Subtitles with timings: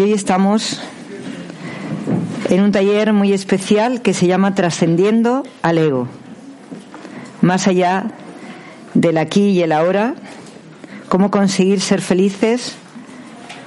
[0.00, 0.80] Y hoy estamos
[2.48, 6.08] en un taller muy especial que se llama Trascendiendo al Ego.
[7.42, 8.06] Más allá
[8.94, 10.14] del aquí y el ahora,
[11.10, 12.76] cómo conseguir ser felices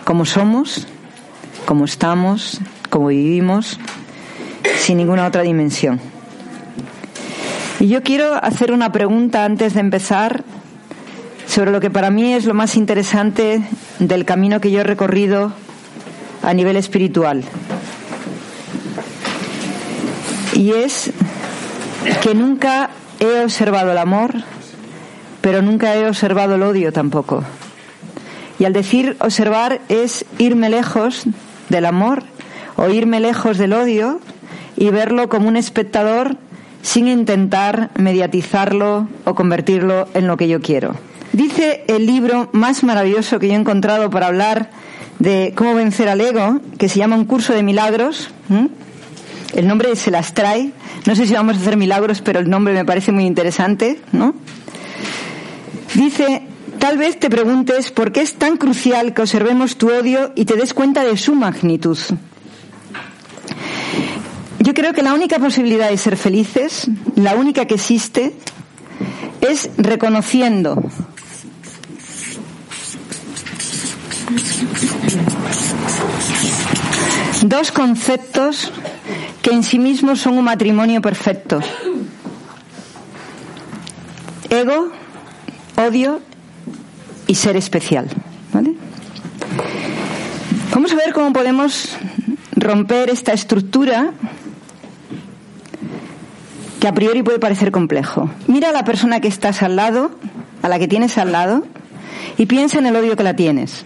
[0.06, 0.88] como somos,
[1.67, 2.60] como estamos,
[2.90, 3.79] como vivimos,
[4.79, 6.00] sin ninguna otra dimensión.
[7.79, 10.44] Y yo quiero hacer una pregunta antes de empezar
[11.46, 13.62] sobre lo que para mí es lo más interesante
[14.00, 15.54] del camino que yo he recorrido
[16.44, 17.44] a nivel espiritual.
[20.53, 21.11] Y es
[22.21, 22.89] que nunca
[23.20, 24.34] he observado el amor,
[25.41, 27.43] pero nunca he observado el odio tampoco.
[28.59, 31.23] Y al decir observar es irme lejos
[31.70, 32.23] del amor
[32.75, 34.20] o irme lejos del odio
[34.75, 36.37] y verlo como un espectador
[36.81, 40.95] sin intentar mediatizarlo o convertirlo en lo que yo quiero.
[41.31, 44.70] Dice el libro más maravilloso que yo he encontrado para hablar
[45.20, 48.30] de cómo vencer al ego, que se llama Un curso de milagros.
[49.54, 50.71] El nombre se las trae.
[51.05, 54.34] No sé si vamos a hacer milagros, pero el nombre me parece muy interesante, ¿no?
[55.93, 56.43] Dice,
[56.79, 60.55] tal vez te preguntes por qué es tan crucial que observemos tu odio y te
[60.55, 61.98] des cuenta de su magnitud.
[64.59, 68.34] Yo creo que la única posibilidad de ser felices, la única que existe,
[69.42, 70.82] es reconociendo
[77.44, 78.72] dos conceptos
[79.42, 81.60] que en sí mismos son un matrimonio perfecto.
[84.50, 84.90] Ego,
[85.76, 86.22] odio
[87.28, 88.08] y ser especial.
[90.74, 91.96] Vamos a ver cómo podemos
[92.56, 94.12] romper esta estructura
[96.80, 98.30] que a priori puede parecer complejo.
[98.48, 100.12] Mira a la persona que estás al lado,
[100.62, 101.64] a la que tienes al lado,
[102.38, 103.86] y piensa en el odio que la tienes.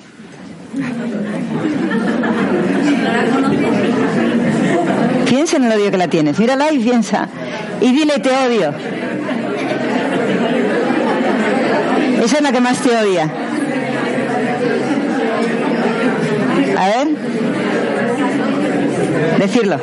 [5.25, 6.39] Piensa en el odio que la tienes.
[6.39, 7.27] Mírala y piensa.
[7.81, 8.73] Y dile, te odio.
[12.23, 13.29] Esa es la que más te odia.
[16.77, 17.07] A ver.
[19.39, 19.79] Decirlo.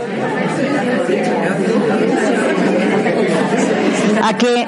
[4.23, 4.67] A que,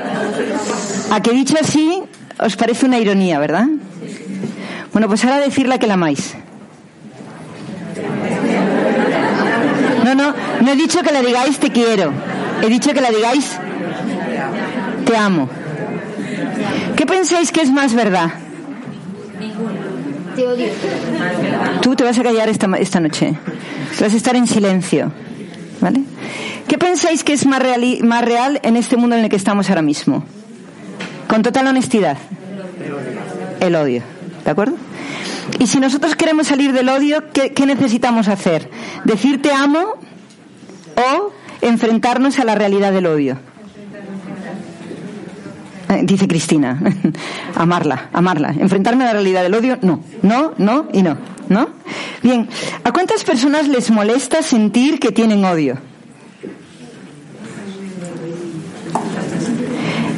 [1.10, 2.02] a que dicho así,
[2.38, 3.66] os parece una ironía, ¿verdad?
[4.96, 6.34] Bueno, pues ahora decirle que la amáis.
[10.02, 12.14] No, no, no he dicho que le digáis te quiero.
[12.62, 13.58] He dicho que le digáis
[15.04, 15.50] te amo.
[16.96, 18.30] ¿Qué pensáis que es más verdad?
[20.34, 20.68] Te odio.
[21.82, 23.34] Tú te vas a callar esta, esta noche.
[24.00, 25.12] vas a estar en silencio.
[25.78, 26.04] ¿Vale?
[26.66, 29.68] ¿Qué pensáis que es más real, más real en este mundo en el que estamos
[29.68, 30.24] ahora mismo?
[31.28, 32.16] Con total honestidad.
[33.60, 34.15] El odio.
[34.46, 34.76] ¿De acuerdo?
[35.58, 38.70] Y si nosotros queremos salir del odio, ¿qué, necesitamos hacer?
[39.04, 39.80] ¿Decir te amo
[40.94, 43.38] o enfrentarnos a la realidad del odio?
[45.88, 46.80] Eh, dice Cristina,
[47.56, 48.54] amarla, amarla.
[48.56, 51.16] Enfrentarme a la realidad del odio, no, no, no y no,
[51.48, 51.70] ¿no?
[52.22, 52.48] Bien,
[52.84, 55.76] ¿a cuántas personas les molesta sentir que tienen odio?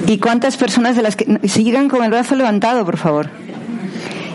[0.07, 1.49] ¿Y cuántas personas de las que...
[1.49, 3.31] Sigan con el brazo levantado, por favor.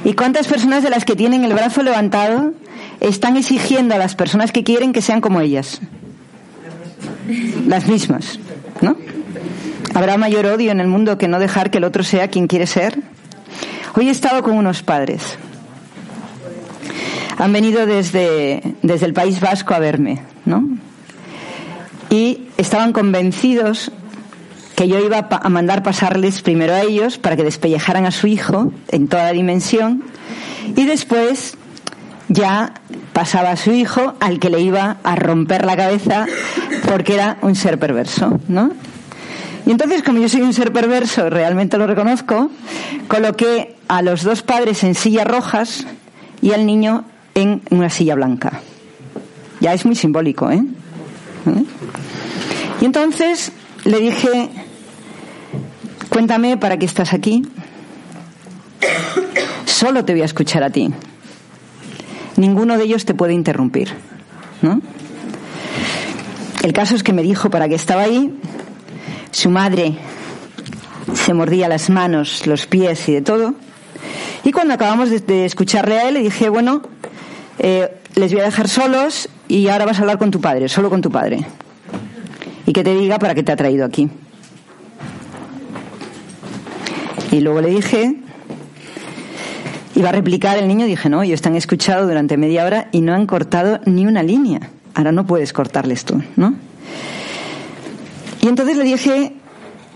[0.06, 2.53] ¿Y cuántas personas de las que tienen el brazo levantado
[3.00, 5.80] están exigiendo a las personas que quieren que sean como ellas?
[7.68, 8.40] Las mismas,
[8.81, 8.97] ¿no?
[9.94, 12.68] ¿Habrá mayor odio en el mundo que no dejar que el otro sea quien quiere
[12.68, 13.00] ser?
[13.96, 15.38] Hoy he estado con unos padres.
[17.38, 20.68] Han venido desde, desde el País Vasco a verme, ¿no?
[22.09, 23.92] Y estaban convencidos
[24.75, 28.72] que yo iba a mandar pasarles primero a ellos para que despellejaran a su hijo
[28.89, 30.03] en toda dimensión
[30.75, 31.56] y después
[32.28, 32.73] ya
[33.13, 36.25] pasaba a su hijo al que le iba a romper la cabeza
[36.88, 38.72] porque era un ser perverso, ¿no?
[39.66, 42.50] Y entonces, como yo soy un ser perverso, realmente lo reconozco,
[43.07, 45.85] coloqué a los dos padres en sillas rojas
[46.41, 48.59] y al niño en una silla blanca.
[49.62, 50.63] Ya es muy simbólico, ¿eh?
[51.45, 51.63] ¿Eh?
[52.81, 53.53] Y entonces
[53.85, 54.50] le dije,
[56.09, 57.44] cuéntame para qué estás aquí.
[59.65, 60.89] Solo te voy a escuchar a ti.
[62.38, 63.94] Ninguno de ellos te puede interrumpir.
[64.62, 64.81] ¿no?
[66.63, 68.33] El caso es que me dijo para qué estaba ahí.
[69.31, 69.95] Su madre
[71.13, 73.56] se mordía las manos, los pies y de todo.
[74.45, 76.81] Y cuando acabamos de, escucle a él, le dije, bueno,
[77.59, 80.89] eh, les voy a dejar solos y ahora vas a hablar con tu padre, solo
[80.89, 81.45] con tu padre.
[82.65, 84.10] Y que te diga para qué te ha traído aquí.
[87.31, 88.24] Y luego le dije
[89.95, 93.13] Iba a replicar el niño, dije, no, ellos están escuchado durante media hora y no
[93.13, 94.71] han cortado ni una línea.
[94.95, 96.56] Ahora no puedes cortarles tú, ¿no?
[98.42, 99.33] Y entonces le dije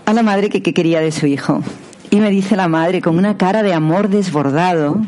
[0.06, 1.62] a la madre que, quería de su hijo.
[2.10, 5.02] Y me dice la madre con una cara de amor desbordado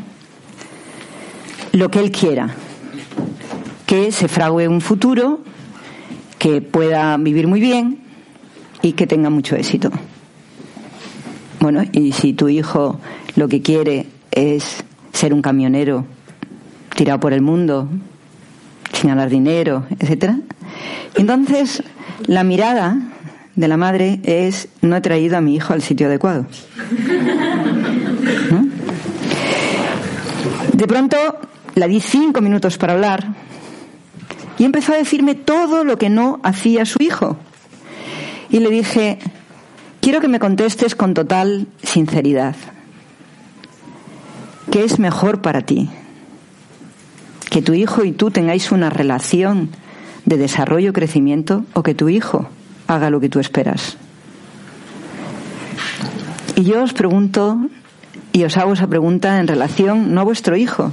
[1.71, 2.53] lo que él quiera.
[3.85, 5.39] Que se frague un futuro,
[6.41, 7.99] que pueda vivir muy bien
[8.81, 9.91] y que tenga mucho éxito.
[11.59, 12.99] Bueno, y si tu hijo
[13.35, 14.83] lo que quiere es
[15.13, 16.03] ser un camionero
[16.95, 17.87] tirado por el mundo,
[18.91, 20.39] sin ganar dinero, etcétera,
[21.15, 21.83] entonces
[22.25, 22.97] la mirada
[23.55, 26.47] de la madre es no he traído a mi hijo al sitio adecuado.
[30.73, 31.17] De pronto
[31.75, 33.50] la di cinco minutos para hablar
[34.57, 37.37] y empezó a decirme todo lo que no hacía su hijo.
[38.49, 39.19] Y le dije,
[40.01, 42.55] quiero que me contestes con total sinceridad.
[44.71, 45.89] ¿Qué es mejor para ti?
[47.49, 49.69] ¿Que tu hijo y tú tengáis una relación
[50.25, 52.47] de desarrollo crecimiento o que tu hijo
[52.87, 53.97] haga lo que tú esperas.
[56.55, 57.57] Y yo os pregunto,
[58.33, 60.91] y os hago esa pregunta en relación no a vuestro hijo,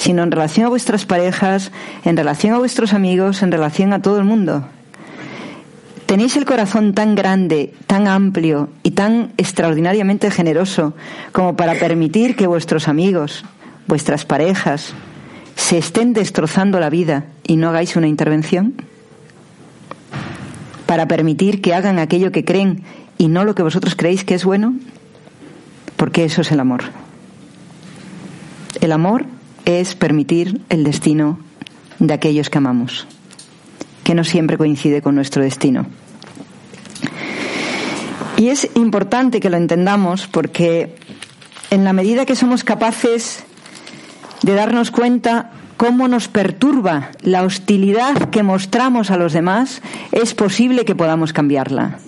[0.00, 1.72] sino en relación a vuestras parejas,
[2.06, 4.66] en relación a vuestros amigos, en relación a todo el mundo.
[6.06, 10.94] ¿Tenéis el corazón tan grande, tan amplio y tan extraordinariamente generoso
[11.32, 13.44] como para permitir que vuestros amigos,
[13.86, 14.94] vuestras parejas,
[15.54, 18.74] se estén destrozando la vida y no hagáis una intervención?
[20.86, 22.82] para permitir que hagan aquello que creen
[23.16, 24.74] y no lo que vosotros creéis que es bueno?
[25.96, 26.82] Porque eso es el amor.
[28.80, 29.24] El amor
[29.78, 31.38] es permitir el destino
[32.00, 33.06] de aquellos que amamos,
[34.02, 35.86] que no siempre coincide con nuestro destino.
[38.36, 40.96] Y es importante que lo entendamos porque
[41.70, 43.44] en la medida que somos capaces
[44.42, 49.82] de darnos cuenta cómo nos perturba la hostilidad que mostramos a los demás,
[50.12, 51.98] es posible que podamos cambiarla.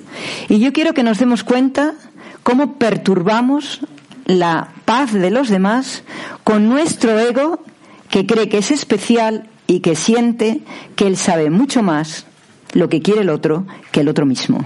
[0.49, 1.95] Y yo quiero que nos demos cuenta
[2.43, 3.81] cómo perturbamos
[4.25, 6.05] la paz de los demás
[6.45, 7.65] con nuestro ego
[8.09, 10.61] que cree que es especial y que siente
[10.97, 12.27] que él sabe mucho más
[12.73, 14.65] lo que quiere el otro que el otro mismo.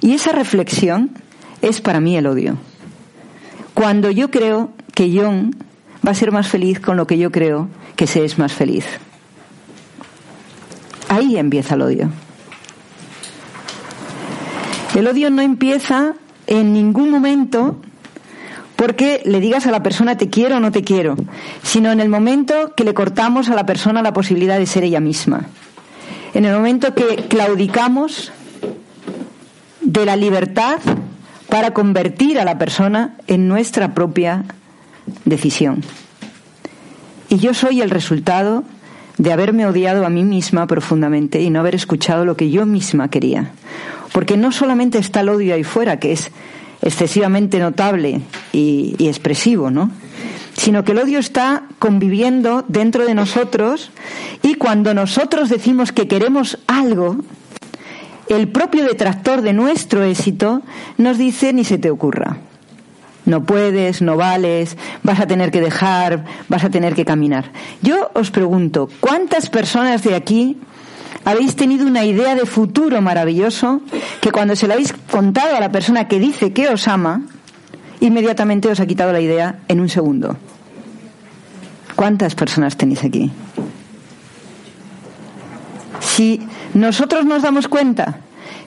[0.00, 1.10] Y esa reflexión
[1.62, 2.56] es para mí el odio.
[3.74, 5.54] Cuando yo creo que John
[6.06, 8.84] va a ser más feliz con lo que yo creo que se es más feliz.
[11.08, 12.10] Ahí empieza el odio.
[14.94, 16.14] El odio no empieza
[16.46, 17.76] en ningún momento
[18.76, 21.16] porque le digas a la persona te quiero o no te quiero,
[21.62, 25.00] sino en el momento que le cortamos a la persona la posibilidad de ser ella
[25.00, 25.46] misma.
[26.34, 28.32] En el momento que claudicamos
[29.80, 30.78] de la libertad
[31.48, 34.44] para convertir a la persona en nuestra propia
[35.24, 35.82] decisión.
[37.28, 38.64] Y yo soy el resultado
[39.18, 43.08] de haberme odiado a mí misma profundamente y no haber escuchado lo que yo misma
[43.08, 43.52] quería.
[44.12, 46.30] Porque no solamente está el odio ahí fuera, que es
[46.82, 48.20] excesivamente notable
[48.52, 49.90] y, expresivo, ¿no?
[50.54, 53.90] Sino que el odio está conviviendo dentro de nosotros
[54.42, 57.16] y cuando nosotros decimos que queremos algo,
[58.28, 60.62] el propio detractor de nuestro éxito
[60.96, 62.38] nos dice ni se te ocurra
[63.26, 67.50] no puedes, no vales, vas a tener que dejar, vas a tener que caminar.
[67.82, 70.56] Yo os pregunto, ¿cuántas personas de aquí
[71.24, 73.80] habéis tenido una idea de futuro maravilloso
[74.20, 77.22] que cuando se lo habéis contado a la persona que dice que os ama,
[78.00, 80.36] inmediatamente os ha quitado la idea en un segundo?
[81.94, 83.30] ¿Cuántas personas tenéis aquí?
[86.00, 86.40] Si
[86.74, 88.20] nosotros nos damos cuenta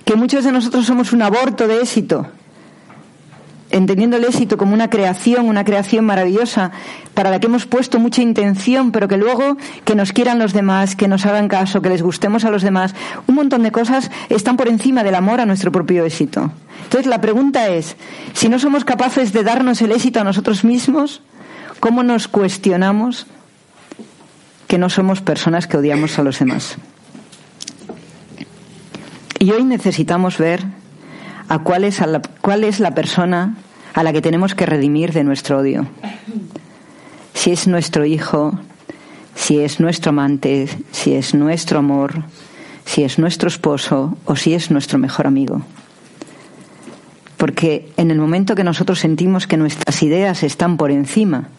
[0.04, 2.28] que muchos de nosotros somos un aborto de éxito,
[3.72, 6.72] entendiendo el éxito como una creación, una creación maravillosa,
[7.14, 10.96] para la que hemos puesto mucha intención, pero que luego que nos quieran los demás,
[10.96, 12.96] que nos hagan caso, que les gustemos a los demás,
[13.28, 16.52] un montón de cosas están por encima del amor a nuestro propio éxito.
[16.84, 17.96] Entonces la pregunta es,
[18.34, 21.22] si no somos capaces de darnos el éxito a nosotros mismos,
[21.80, 23.28] ¿cómo nos cuestionamos
[24.68, 26.78] que no somos personas que odiamos a los demás?
[29.40, 30.66] Y hoy necesitamos ver
[31.50, 33.58] a cuál es, la, cuál es la persona
[33.94, 35.88] a la que tenemos que redimir de nuestro odio.
[37.34, 38.58] Si es nuestro hijo,
[39.36, 42.24] si es nuestro amante, si es nuestro amor,
[42.86, 45.62] si es nuestro esposo o si es nuestro mejor amigo.
[47.38, 51.50] Porque en el momento que nosotros sentimos que nuestras ideas están por encima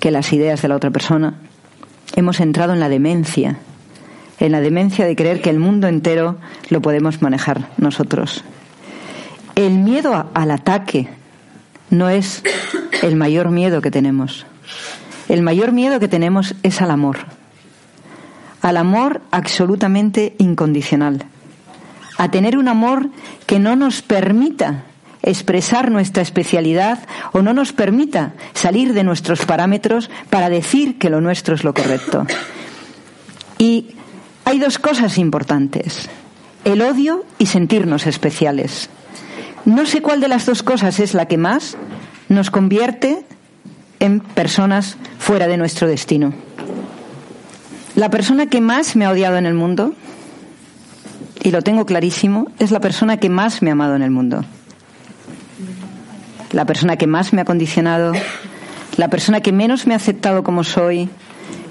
[0.00, 1.34] que las ideas de la otra persona,
[2.16, 3.58] hemos entrado en la demencia,
[4.40, 6.38] en la demencia de creer que el mundo entero
[6.70, 8.42] lo podemos manejar nosotros.
[9.54, 11.08] El miedo al ataque
[11.90, 12.42] no es
[13.02, 14.46] el mayor miedo que tenemos.
[15.28, 17.18] el mayor miedo que tenemos es al amor.
[18.60, 21.24] Al amor absolutamente incondicional.
[22.18, 23.08] A tener un amor
[23.46, 24.84] que no nos permita
[25.22, 26.98] expresar nuestra especialidad
[27.32, 31.72] o no nos permita salir de nuestros parámetros para decir que lo nuestro es lo
[31.74, 32.26] correcto.
[33.58, 33.94] Y
[34.44, 36.08] hay dos cosas importantes,
[36.64, 38.90] el odio y sentirnos especiales.
[39.64, 41.76] No sé cuál de las dos cosas es la que más
[42.28, 43.24] nos convierte
[44.00, 46.32] en personas fuera de nuestro destino.
[47.94, 49.94] La persona que más me ha odiado en el mundo,
[51.42, 54.44] y lo tengo clarísimo, es la persona que más me ha amado en el mundo.
[56.50, 58.12] La persona que más me ha condicionado,
[58.96, 61.08] la persona que menos me ha aceptado como soy,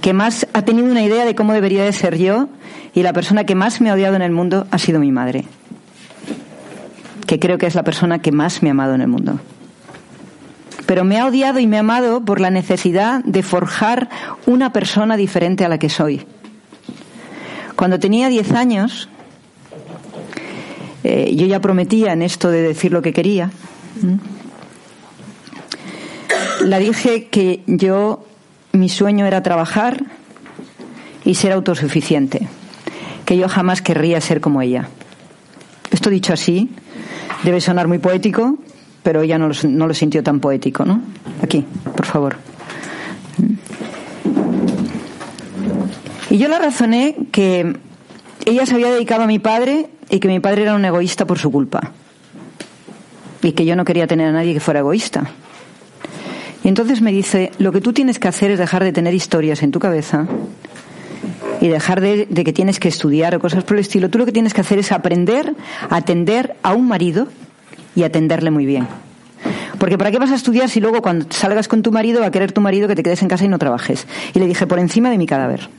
[0.01, 2.47] que más ha tenido una idea de cómo debería de ser yo,
[2.93, 5.45] y la persona que más me ha odiado en el mundo ha sido mi madre,
[7.31, 9.39] que creo que es la persona que más me ha amado en el mundo
[10.85, 14.09] pero me ha odiado y me ha amado por la necesidad de forjar
[14.45, 16.25] una persona diferente a la que soy.
[17.77, 19.07] Cuando tenía 10 años,
[21.05, 23.51] eh, yo ya prometía en esto de decir lo que quería.
[26.59, 28.25] La dije que yo,
[28.73, 30.03] mi sueño era trabajar
[31.23, 32.49] y ser autosuficiente,
[33.23, 34.89] que yo jamás querría ser como ella.
[35.91, 36.69] Esto dicho así,
[37.43, 38.57] debe sonar muy poético,
[39.03, 41.01] pero ella no lo, no lo sintió tan poético, ¿no?
[41.41, 42.37] Aquí, por favor.
[46.29, 47.75] Y yo la razoné que
[48.45, 51.39] ella se había dedicado a mi padre y que mi padre era un egoísta por
[51.39, 51.91] su culpa.
[53.41, 55.29] Y que yo no quería tener a nadie que fuera egoísta.
[56.63, 59.63] Y entonces me dice, lo que tú tienes que hacer es dejar de tener historias
[59.63, 60.27] en tu cabeza
[61.61, 64.09] y dejar de, que tienes que estudiar o cosas por el estilo.
[64.09, 65.55] Tú lo que tienes que hacer es aprender
[65.89, 67.27] a atender a un marido
[67.95, 68.87] y atenderle muy bien.
[69.77, 72.31] Porque ¿para qué vas a estudiar si luego cuando salgas con tu marido va a
[72.31, 74.07] querer tu marido que te quedes en casa y no trabajes?
[74.33, 75.69] Y le dije, por encima de mi cadáver.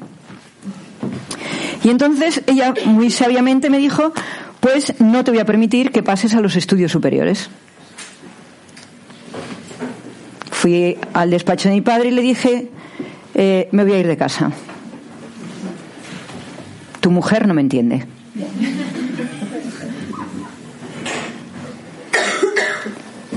[1.83, 4.13] Y entonces ella muy sabiamente me dijo,
[4.61, 7.51] pues no te voy a permitir que pases a los estudios superiores.
[10.53, 12.69] Fui al despacho de mi padre y le dije,
[13.35, 14.53] eh, me voy a ir de casa.
[17.03, 18.07] Tu mujer no me entiende.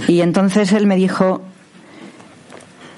[0.07, 1.41] Y entonces él me dijo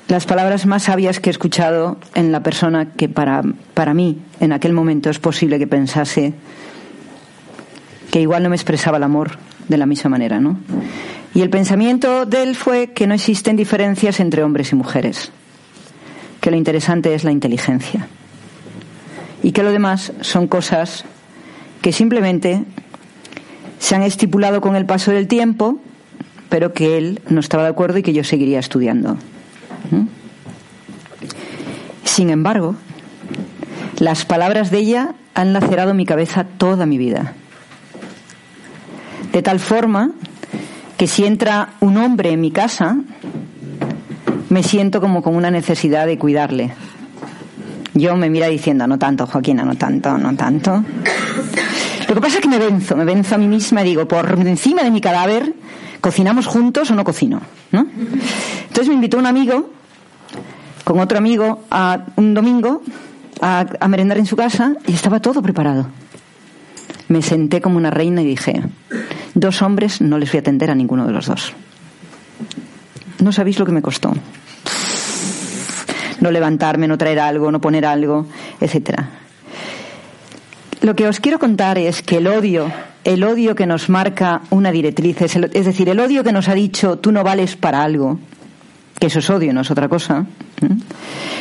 [0.09, 3.43] las palabras más sabias que he escuchado en la persona que para,
[3.73, 6.33] para mí en aquel momento es posible que pensase
[8.11, 9.37] que igual no me expresaba el amor
[9.69, 10.57] de la misma manera, ¿no?
[11.33, 15.31] Y el pensamiento de él fue que no existen diferencias entre hombres y mujeres,
[16.41, 18.09] que lo interesante es la inteligencia
[19.47, 21.05] y que lo demás son cosas
[21.81, 22.65] que simplemente
[23.79, 25.79] se han estipulado con el paso del tiempo
[26.49, 29.13] pero que él no estaba de acuerdo y que yo seguiría estudiando.
[29.89, 30.07] ¿Mm?
[32.03, 32.75] Sin embargo,
[33.99, 37.33] las palabras de ella han lacerado mi cabeza toda mi vida.
[39.31, 40.11] De tal forma
[40.97, 42.97] que si entra un hombre en mi casa,
[44.49, 46.73] me siento como con una necesidad de cuidarle.
[47.97, 50.83] Yo me mira diciendo, no tanto, Joaquina, no tanto, no tanto.
[52.07, 54.29] Lo que pasa es que me venzo, me venzo a mí misma y digo, por
[54.45, 55.53] encima de mi cadáver,
[55.99, 57.41] ¿cocinamos juntos o no cocino?
[57.71, 57.87] ¿no?
[58.67, 59.71] Entonces me invitó un amigo,
[60.83, 62.81] con otro amigo, a un domingo
[63.41, 65.87] a, a merendar en su casa y estaba todo preparado.
[67.07, 68.61] Me senté como una reina y dije,
[69.33, 71.53] dos hombres no les voy a atender a ninguno de los dos.
[73.19, 74.13] No sabéis lo que me costó.
[76.19, 78.25] No levantarme, no traer algo, no poner algo,
[78.59, 79.09] etcétera.
[80.81, 82.71] Lo que os quiero contar es que el odio
[83.07, 86.97] el odio que nos marca una directriz, es, decir, el odio que nos ha dicho
[86.97, 88.19] tú no vales para algo,
[88.99, 90.25] que eso es odio, no es otra cosa,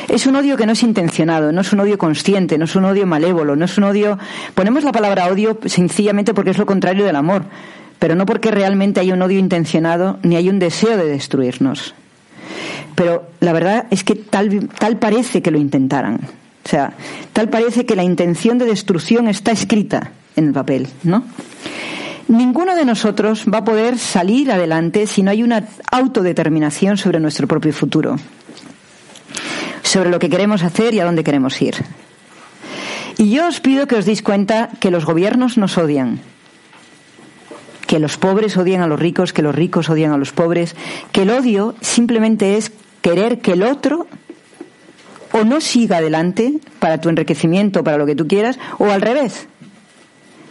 [0.08, 2.84] es un odio que no es intencionado, no es un odio consciente, no es un
[2.84, 4.16] odio malévolo, no es un odio.
[4.54, 7.46] Ponemos la palabra odio sencillamente porque es lo contrario del amor,
[7.98, 11.94] pero no porque realmente hay un odio intencionado ni hay un deseo de destruirnos.
[12.96, 16.18] Pero la verdad es que tal, tal parece que lo intentaran.
[16.64, 16.94] O sea,
[17.32, 21.22] tal parece que la intención de destrucción está escrita en el papel, ¿no?
[22.26, 27.46] Ninguno de nosotros va a poder salir adelante si no hay una autodeterminación sobre nuestro
[27.46, 28.16] propio futuro,
[29.82, 31.76] sobre lo que queremos hacer y a dónde queremos ir.
[33.16, 36.18] Y yo os pido que os deis cuenta que los gobiernos nos odian,
[37.86, 40.74] que los pobres odian a los ricos, que los ricos odian a los pobres,
[41.12, 42.72] que el odio simplemente es
[43.06, 44.08] querer que el otro
[45.30, 49.46] o no siga adelante para tu enriquecimiento, para lo que tú quieras, o al revés,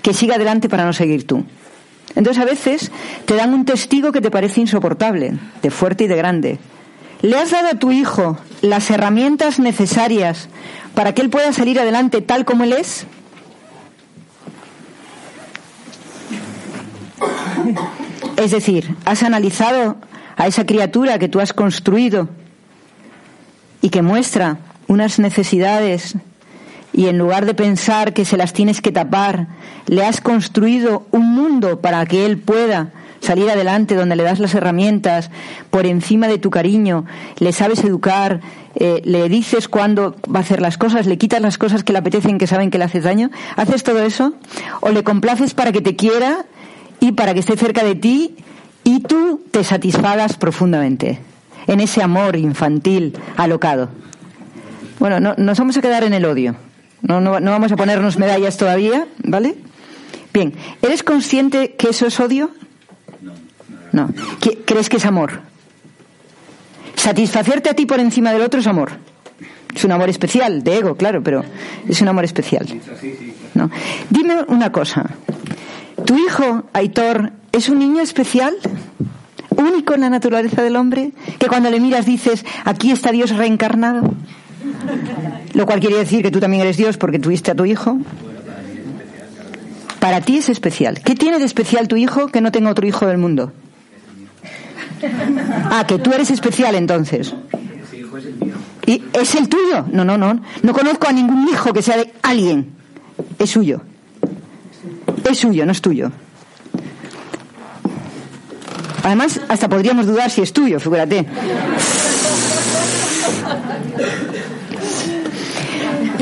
[0.02, 1.44] que siga adelante para no seguir tú.
[2.16, 2.94] Entonces a veces
[3.26, 6.60] te dan un testigo que te parece insoportable, de fuerte y de grande.
[7.22, 10.48] ¿Le has dado a tu hijo las herramientas necesarias
[10.94, 13.06] para que él pueda salir adelante tal como él es?
[18.38, 19.98] Es decir, has analizado
[20.38, 22.30] a esa criatura que tú has construido
[23.86, 26.15] y que muestra unas necesidades
[26.92, 29.46] y en lugar de pensar que se las tienes que tapar,
[29.86, 34.56] le has construido un mundo para que él pueda salir adelante, donde le das las
[34.56, 35.30] herramientas
[35.70, 37.06] por encima de tu cariño,
[37.38, 38.42] le sabes educar,
[38.74, 42.00] eh, le dices cuándo va a hacer las cosas, le quitas las cosas que le
[42.00, 44.34] apetecen, que saben que le haces daño, ¿haces todo eso?
[44.80, 46.48] ¿O le complaces para que te quiera
[47.00, 48.36] y para que esté cerca de ti
[48.84, 51.20] y tú te satisfagas profundamente
[51.67, 53.89] en ese amor infantil alocado?
[55.00, 56.55] Bueno, no, nos vamos a quedar en el odio.
[57.01, 59.55] No, no, no vamos a ponernos medallas todavía, ¿vale?
[60.34, 62.51] Bien, ¿eres consciente que eso es odio?
[63.91, 64.10] No.
[64.65, 65.41] ¿Crees que es amor?
[66.95, 68.91] Satisfacerte a ti por encima del otro es amor.
[69.74, 71.43] Es un amor especial, de ego, claro, pero
[71.88, 72.65] es un amor especial.
[73.53, 73.69] ¿No?
[74.10, 75.05] Dime una cosa.
[76.05, 78.55] ¿Tu hijo, Aitor, es un niño especial?
[79.58, 81.12] ¿Único en la naturaleza del hombre?
[81.40, 84.14] Que cuando le miras dices, aquí está Dios reencarnado.
[85.54, 87.98] Lo cual quiere decir que tú también eres Dios porque tuviste a tu hijo.
[90.00, 91.02] Para ti es especial.
[91.02, 93.52] ¿Qué tiene de especial tu hijo que no tenga otro hijo del mundo?
[95.72, 97.34] Ah, que tú eres especial entonces.
[98.86, 99.86] ¿Y es el tuyo?
[99.92, 100.40] No, no, no.
[100.62, 102.72] No conozco a ningún hijo que sea de alguien.
[103.40, 103.82] Es suyo.
[105.30, 106.12] Es suyo, no es tuyo.
[109.06, 111.28] Además, hasta podríamos dudar si es tuyo, figúrate.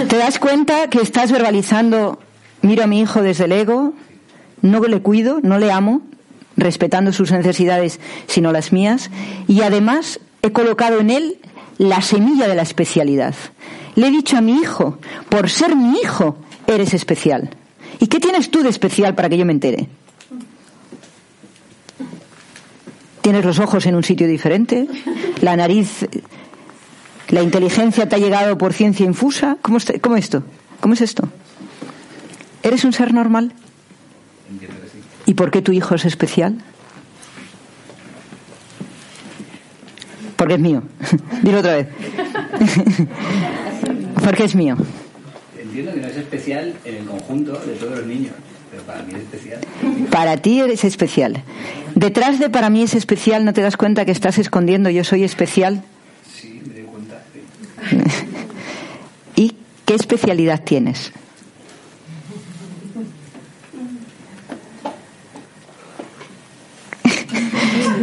[0.09, 2.19] ¿Te das cuenta que estás verbalizando,
[2.61, 3.93] miro a mi hijo desde el ego,
[4.61, 6.01] no le cuido, no le amo,
[6.57, 9.11] respetando sus necesidades, sino las mías,
[9.47, 11.37] y además he colocado en él
[11.77, 13.33] la semilla de la especialidad.
[13.95, 14.97] Le he dicho a mi hijo,
[15.29, 16.35] por ser mi hijo,
[16.67, 17.49] eres especial.
[18.01, 19.87] ¿Y qué tienes tú de especial para que yo me entere?
[23.23, 24.85] ¿Tienes los ojos en un sitio diferente?
[25.39, 26.05] ¿La nariz,
[27.29, 29.55] la inteligencia te ha llegado por ciencia infusa?
[29.61, 30.43] ¿Cómo, cómo esto?
[30.81, 31.29] ¿Cómo es esto?
[32.63, 33.53] ¿Eres un ser normal?
[35.25, 36.57] ¿Y por qué tu hijo es especial?
[40.35, 40.83] Porque es mío.
[41.43, 41.87] Dilo otra vez.
[44.21, 44.75] Porque es mío.
[45.57, 48.33] Entiendo que no es especial en el conjunto de todos los niños,
[48.73, 49.59] pero para mí es especial.
[50.09, 51.43] Para ti eres especial.
[51.93, 55.23] Detrás de para mí es especial, ¿no te das cuenta que estás escondiendo yo soy
[55.23, 55.83] especial?
[56.27, 57.21] Sí, me doy cuenta.
[59.35, 59.55] ¿Y
[59.85, 61.11] qué especialidad tienes?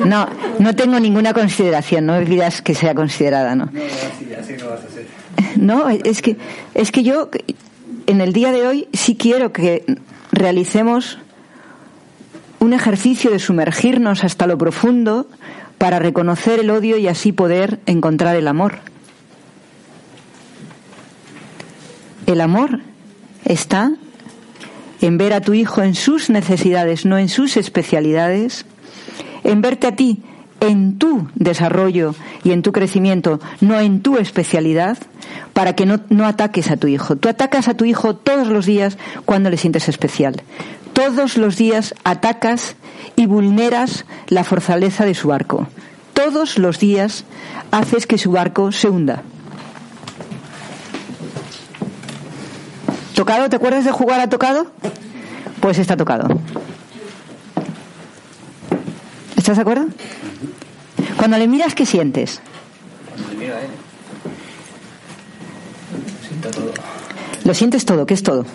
[0.06, 0.28] No,
[0.61, 3.70] no tengo ninguna consideración, no olvidas que sea considerada, ¿no?
[5.56, 6.37] No, es que,
[6.74, 7.28] es que yo
[8.06, 9.85] en el día de hoy sí quiero que
[10.33, 11.19] realicemos
[12.59, 15.27] un ejercicio de sumergirnos hasta lo profundo
[15.79, 18.81] para reconocer el odio y así poder encontrar el amor.
[22.27, 22.81] El amor
[23.45, 23.93] está
[25.01, 28.66] en ver a tu hijo en sus necesidades, no en sus especialidades,
[29.43, 30.23] en verte a ti
[30.61, 34.99] en tu desarrollo y en tu crecimiento, no en tu especialidad,
[35.53, 37.16] para que no, no, ataques a tu hijo.
[37.16, 40.42] Tú atacas a tu hijo todos los días cuando le sientes especial.
[40.92, 42.77] Todos los días atacas
[43.16, 45.66] y vulneras la fortaleza de su barco.
[46.12, 47.25] Todos los días
[47.70, 49.23] haces que su barco se hunda.
[53.14, 53.49] ¿Tocado?
[53.49, 54.70] ¿Te acuerdas de jugar a tocado?
[55.61, 56.29] Pues está tocado.
[59.37, 59.87] ¿Estás de acuerdo?
[61.20, 62.40] Cuando le miras, ¿qué sientes?
[63.11, 63.68] Cuando le miro a él,
[66.26, 66.72] siento todo.
[67.44, 68.46] Lo sientes todo, ¿qué es todo?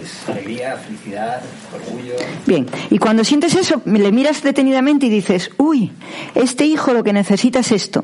[0.00, 1.42] Es, es alegría, felicidad,
[1.74, 2.14] orgullo.
[2.46, 5.90] Bien, y cuando sientes eso, le miras detenidamente y dices, uy,
[6.36, 8.00] este hijo lo que necesita es esto.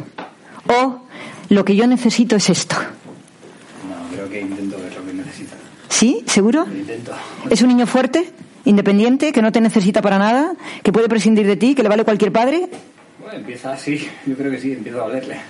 [0.67, 1.03] O
[1.51, 2.75] lo que yo necesito es esto.
[2.75, 5.55] No, creo que intento ver lo que necesita.
[5.89, 6.25] ¿Sí?
[6.27, 6.67] ¿Seguro?
[6.67, 7.13] Lo intento.
[7.51, 8.33] ¿Es un niño fuerte?
[8.69, 10.53] Independiente, que no te necesita para nada,
[10.83, 12.69] que puede prescindir de ti, que le vale cualquier padre?
[13.19, 15.41] Bueno, empieza así, yo creo que sí, empiezo a valerle.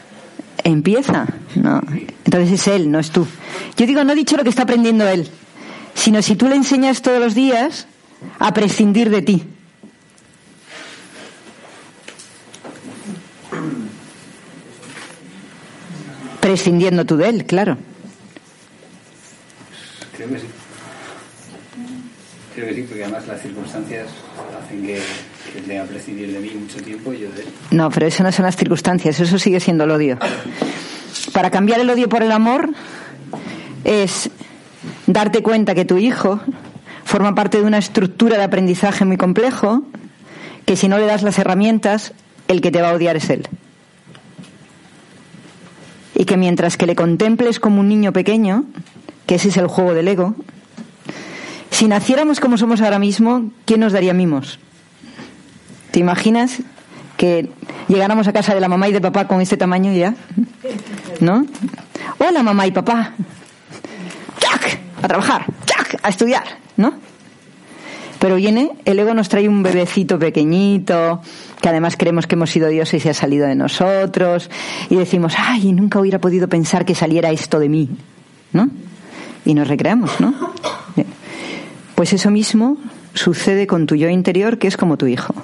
[0.62, 1.26] Empieza,
[1.56, 1.80] no.
[2.24, 3.26] Entonces es él, no es tú.
[3.76, 5.28] Yo digo, no he dicho lo que está aprendiendo él,
[5.94, 7.86] sino si tú le enseñas todos los días
[8.38, 9.42] a prescindir de ti.
[16.40, 17.76] Prescindiendo tú de él, claro.
[20.16, 20.46] Creo que sí.
[22.58, 24.08] Creo que sí, porque además las circunstancias
[24.60, 25.00] hacen que,
[25.64, 27.12] de mí mucho tiempo.
[27.70, 30.18] No, pero eso no son las circunstancias, eso sigue siendo el odio.
[31.32, 32.70] Para cambiar el odio por el amor
[33.84, 34.30] es
[35.06, 36.40] darte cuenta que tu hijo
[37.04, 39.84] forma parte de una estructura de aprendizaje muy complejo,
[40.66, 42.12] que si no le das las herramientas,
[42.48, 43.46] el que te va a odiar es él.
[46.16, 48.64] Y que mientras que le contemples como un niño pequeño,
[49.26, 50.34] que ese es el juego del ego,
[51.70, 54.58] si naciéramos como somos ahora mismo, ¿quién nos daría mimos?
[55.90, 56.58] ¿Te imaginas
[57.16, 57.50] que
[57.88, 60.14] llegáramos a casa de la mamá y de papá con este tamaño ya?
[61.20, 61.46] ¿No?
[62.18, 63.14] Hola mamá y papá.
[64.38, 64.80] ¡Chac!
[65.02, 65.46] A trabajar.
[65.66, 65.98] ¡Chac!
[66.02, 66.44] A estudiar.
[66.76, 66.94] ¿No?
[68.18, 71.22] Pero viene, el ego nos trae un bebecito pequeñito,
[71.60, 74.50] que además creemos que hemos sido dioses y se ha salido de nosotros,
[74.90, 77.88] y decimos, ay, nunca hubiera podido pensar que saliera esto de mí,
[78.52, 78.68] ¿no?
[79.44, 80.34] Y nos recreamos, ¿no?
[81.98, 82.78] Pues eso mismo
[83.12, 85.34] sucede con tu yo interior, que es como tu hijo.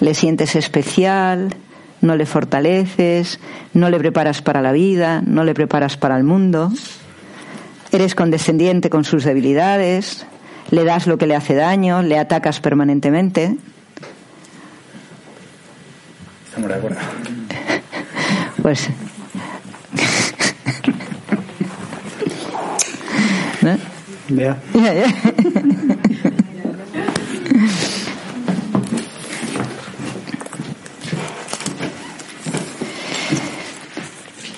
[0.00, 1.56] Le sientes especial,
[2.02, 3.40] no le fortaleces,
[3.72, 6.70] no le preparas para la vida, no le preparas para el mundo,
[7.90, 10.26] eres condescendiente con sus debilidades,
[10.70, 13.56] le das lo que le hace daño, le atacas permanentemente.
[16.48, 17.00] Estamos de acuerdo.
[18.60, 18.88] Pues.
[23.62, 23.97] ¿No?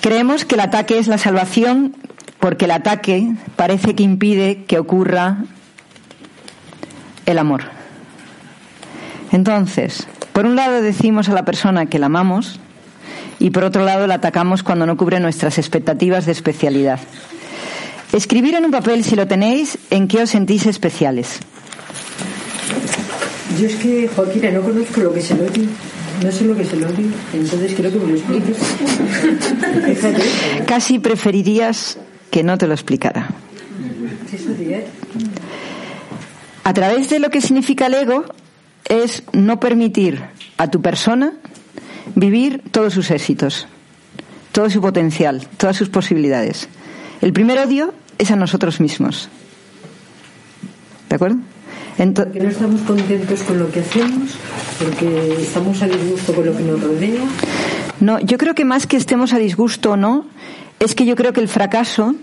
[0.01, 1.95] Creemos que el ataque es la salvación
[2.39, 5.45] porque el ataque parece que impide que ocurra
[7.25, 7.61] el amor.
[9.31, 12.59] Entonces, por un lado decimos a la persona que la amamos
[13.39, 16.99] y por otro lado la atacamos cuando no cubre nuestras expectativas de especialidad.
[18.13, 21.39] Escribir en un papel, si lo tenéis, en qué os sentís especiales.
[23.59, 25.65] Yo es que, Joaquina, no conozco lo que es el odio.
[26.23, 27.07] No sé lo que es el odio.
[27.33, 28.57] Entonces creo que me lo expliques.
[30.67, 31.97] Casi preferirías
[32.29, 33.29] que no te lo explicara.
[34.31, 34.85] De
[36.63, 38.25] A través de lo que significa el ego
[38.87, 40.21] es no permitir
[40.57, 41.33] a tu persona
[42.15, 43.67] vivir todos sus éxitos,
[44.51, 46.69] todo su potencial, todas sus posibilidades.
[47.21, 49.29] El primer odio es a nosotros mismos.
[51.09, 51.37] ¿De acuerdo?
[51.97, 54.31] Ento- Porque no estamos contentos con lo que hacemos,
[54.79, 57.21] porque estamos a disgusto con lo que nos rodea.
[57.99, 60.25] No, yo creo que más que estemos a disgusto o no,
[60.79, 62.15] es que yo creo que el fracaso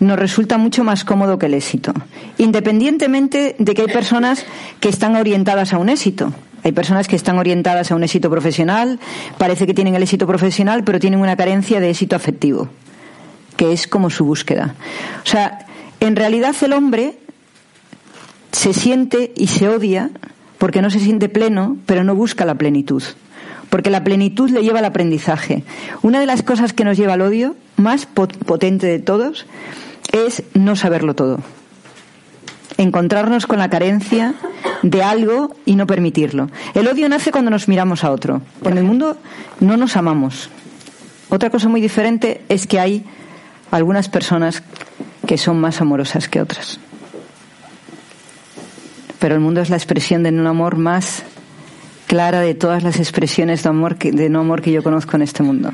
[0.00, 1.92] nos resulta mucho más cómodo que el éxito.
[2.38, 4.44] Independientemente de que hay personas
[4.80, 6.32] que están orientadas a un éxito.
[6.64, 8.98] Hay personas que están orientadas a un éxito profesional,
[9.38, 12.68] parece que tienen el éxito profesional, pero tienen una carencia de éxito afectivo,
[13.56, 14.74] que es como su búsqueda.
[15.24, 15.66] O sea,
[16.00, 17.18] en realidad el hombre
[18.52, 20.10] se siente y se odia
[20.58, 23.02] porque no se siente pleno, pero no busca la plenitud.
[23.70, 25.64] Porque la plenitud le lleva al aprendizaje.
[26.02, 29.44] Una de las cosas que nos lleva al odio, más pot- potente de todos,
[30.12, 31.40] es no saberlo todo.
[32.78, 34.34] Encontrarnos con la carencia
[34.82, 36.50] de algo y no permitirlo.
[36.74, 38.42] El odio nace cuando nos miramos a otro.
[38.64, 39.16] En el mundo
[39.60, 40.50] no nos amamos.
[41.28, 43.04] Otra cosa muy diferente es que hay
[43.70, 44.62] algunas personas
[45.26, 46.78] que son más amorosas que otras
[49.18, 51.22] pero el mundo es la expresión de un amor más
[52.06, 55.22] clara de todas las expresiones de amor que, de no amor que yo conozco en
[55.22, 55.72] este mundo.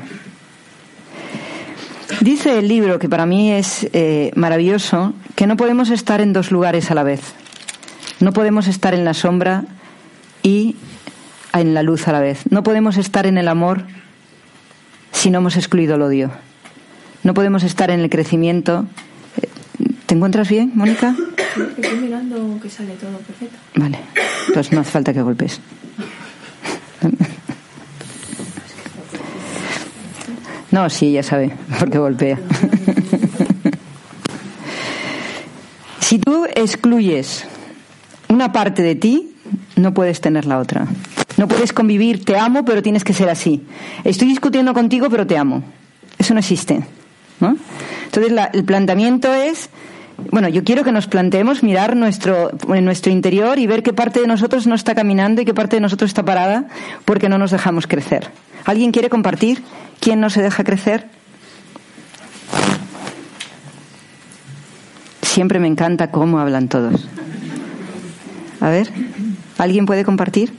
[2.21, 6.51] Dice el libro, que para mí es eh, maravilloso, que no podemos estar en dos
[6.51, 7.21] lugares a la vez.
[8.19, 9.65] No podemos estar en la sombra
[10.41, 10.75] y
[11.53, 12.43] en la luz a la vez.
[12.49, 13.83] No podemos estar en el amor
[15.11, 16.31] si no hemos excluido el odio.
[17.23, 18.85] No podemos estar en el crecimiento.
[20.05, 21.15] ¿Te encuentras bien, Mónica?
[21.77, 23.57] Estoy mirando que sale todo perfecto.
[23.75, 23.99] Vale,
[24.53, 25.59] pues no hace falta que golpes.
[30.71, 32.39] No, sí, ya sabe, porque golpea.
[35.99, 37.45] Si tú excluyes
[38.27, 39.35] una parte de ti,
[39.75, 40.87] no puedes tener la otra.
[41.37, 43.63] No puedes convivir, te amo, pero tienes que ser así.
[44.03, 45.63] Estoy discutiendo contigo, pero te amo.
[46.17, 46.83] Eso no existe.
[47.41, 49.69] Entonces, la- el planteamiento es
[50.29, 54.27] bueno, yo quiero que nos planteemos mirar nuestro, nuestro interior y ver qué parte de
[54.27, 56.67] nosotros no está caminando y qué parte de nosotros está parada
[57.03, 58.29] porque no nos dejamos crecer.
[58.63, 59.63] ¿Alguien quiere compartir
[59.99, 61.07] quién no se deja crecer?
[65.21, 67.07] Siempre me encanta cómo hablan todos.
[68.61, 68.89] A ver,
[69.57, 70.53] ¿alguien puede compartir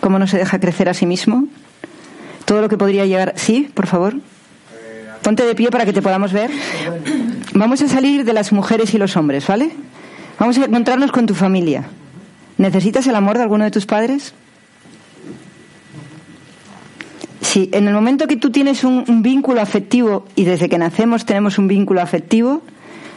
[0.00, 1.48] cómo no se deja crecer a sí mismo?
[2.44, 3.34] Todo lo que podría llegar.
[3.36, 4.14] Sí, por favor.
[5.22, 6.50] Ponte de pie para que te podamos ver.
[7.54, 9.70] Vamos a salir de las mujeres y los hombres, ¿vale?
[10.38, 11.84] Vamos a encontrarnos con tu familia.
[12.58, 14.34] ¿Necesitas el amor de alguno de tus padres?
[17.40, 21.58] Si en el momento que tú tienes un, vínculo afectivo y desde que nacemos tenemos
[21.58, 22.62] un vínculo afectivo,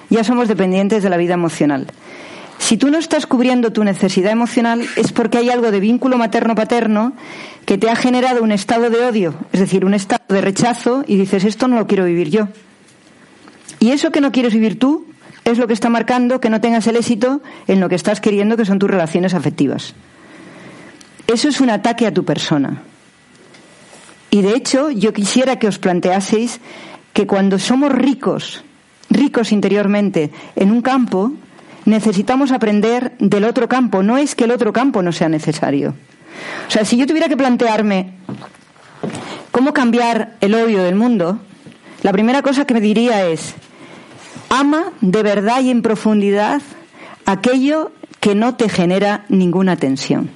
[0.09, 1.87] ya somos dependientes de la vida emocional.
[2.65, 7.13] Si tú no estás cubriendo tu necesidad emocional es porque hay algo de vínculo materno-paterno
[7.63, 11.15] que te ha generado un estado de odio, es decir, un estado de rechazo y
[11.15, 12.47] dices, esto no lo quiero vivir yo.
[13.79, 15.05] Y eso que no quieres vivir tú
[15.43, 18.57] es lo que está marcando que no tengas el éxito en lo que estás queriendo,
[18.57, 19.93] que son tus relaciones afectivas.
[21.27, 22.81] Eso es un ataque a tu persona.
[24.31, 26.59] Y de hecho, yo quisiera que os planteaseis
[27.13, 28.63] que cuando somos ricos,
[29.11, 31.31] ricos interiormente, en un campo,
[31.85, 34.03] necesitamos aprender del otro campo.
[34.03, 35.95] No es que el otro campo no sea necesario.
[36.67, 38.13] O sea, si yo tuviera que plantearme
[39.51, 41.39] cómo cambiar el odio del mundo,
[42.03, 43.55] la primera cosa que me diría es,
[44.49, 46.61] ama de verdad y en profundidad
[47.25, 50.29] aquello que no te genera ninguna tensión.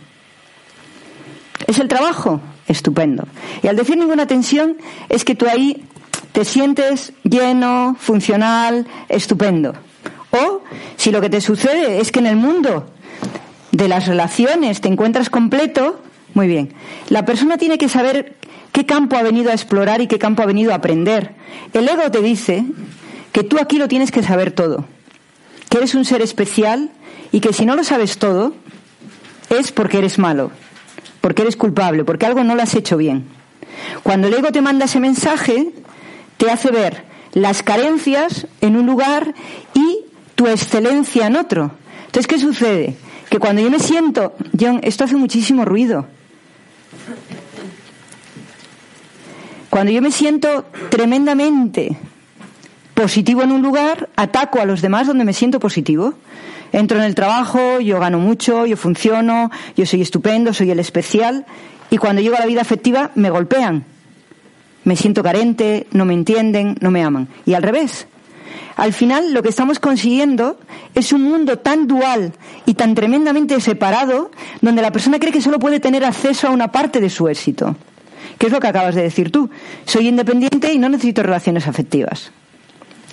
[1.67, 2.41] ¿Es el trabajo?
[2.67, 3.27] Estupendo.
[3.63, 4.77] Y al decir ninguna tensión
[5.09, 5.83] es que tú ahí
[6.31, 9.73] te sientes lleno, funcional, estupendo.
[10.31, 10.61] O
[10.97, 12.85] si lo que te sucede es que en el mundo
[13.71, 15.99] de las relaciones te encuentras completo,
[16.33, 16.73] muy bien.
[17.09, 18.35] La persona tiene que saber
[18.71, 21.33] qué campo ha venido a explorar y qué campo ha venido a aprender.
[21.73, 22.65] El ego te dice
[23.31, 24.85] que tú aquí lo tienes que saber todo,
[25.69, 26.91] que eres un ser especial
[27.31, 28.53] y que si no lo sabes todo
[29.49, 30.51] es porque eres malo,
[31.21, 33.25] porque eres culpable, porque algo no lo has hecho bien.
[34.03, 35.71] Cuando el ego te manda ese mensaje,
[36.37, 39.33] te hace ver las carencias en un lugar
[39.73, 39.98] y
[40.39, 41.69] tu excelencia en otro.
[42.05, 42.95] Entonces, ¿qué sucede?
[43.29, 46.05] Que cuando yo me siento, John, esto hace muchísimo ruido.
[49.69, 51.97] Cuando yo me siento tremendamente
[52.93, 56.13] positivo en un lugar, ataco a los demás donde me siento positivo.
[56.71, 61.45] Entro en el trabajo, yo gano mucho, yo funciono, yo soy estupendo, soy el especial,
[61.89, 63.83] y cuando llego a la vida afectiva me golpean.
[64.85, 67.27] Me siento carente, no me entienden, no me aman.
[67.45, 68.07] Y al revés,
[68.75, 70.57] al final lo que estamos consiguiendo
[70.95, 72.33] es un mundo tan dual
[72.65, 74.31] y tan tremendamente separado
[74.61, 77.75] donde la persona cree que solo puede tener acceso a una parte de su éxito.
[78.37, 79.49] ¿Qué es lo que acabas de decir tú?
[79.85, 82.31] Soy independiente y no necesito relaciones afectivas.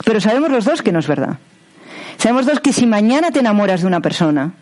[0.05, 1.39] Pero sabemos los dos que no es verdad.
[2.17, 4.55] Sabemos dos que si mañana te enamoras de una persona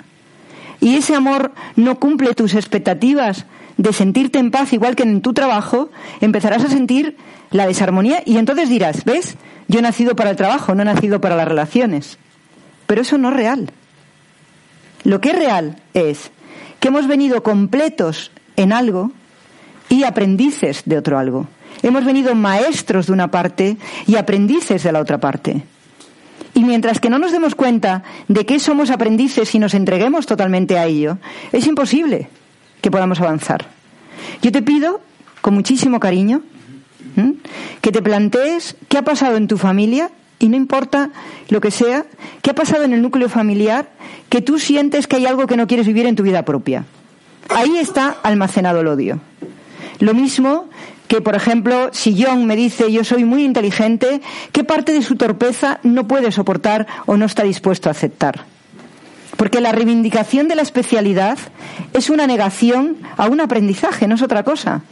[0.81, 3.45] y ese amor no cumple tus expectativas
[3.77, 7.17] de sentirte en paz igual que en tu trabajo, empezarás a sentir
[7.51, 9.37] la desarmonía y entonces dirás, ¿ves?
[9.69, 12.19] Yo he nacido para el trabajo, no he nacido para las relaciones.
[12.87, 13.71] Pero eso no es real.
[15.05, 16.31] Lo que es real es
[16.81, 19.13] que hemos venido completos en algo
[19.89, 21.47] y aprendices de otro algo.
[21.83, 25.63] Hemos venido maestros de una parte y aprendices de la otra parte.
[26.55, 30.79] Y mientras que no nos demos cuenta de que somos aprendices y nos entreguemos totalmente
[30.79, 31.19] a ello,
[31.53, 32.29] es imposible
[32.85, 33.65] que podamos avanzar.
[34.43, 35.01] Yo te pido,
[35.41, 36.43] con muchísimo cariño,
[37.81, 41.09] que te plantees qué ha pasado en tu familia y no importa
[41.49, 42.05] lo que sea,
[42.43, 43.89] qué ha pasado en el núcleo familiar,
[44.29, 46.85] que tú sientes que hay algo que no quieres vivir en tu vida propia.
[47.49, 49.19] Ahí está almacenado el odio.
[50.01, 50.69] Lo mismo
[51.09, 54.21] que, por ejemplo, si John me dice yo soy muy inteligente,
[54.53, 58.45] ¿qué parte de su torpeza no puede soportar o no está dispuesto a aceptar?
[59.37, 61.39] Porque la reivindicación de la especialidad
[61.93, 64.83] es una negación a un aprendizaje, no es otra cosa.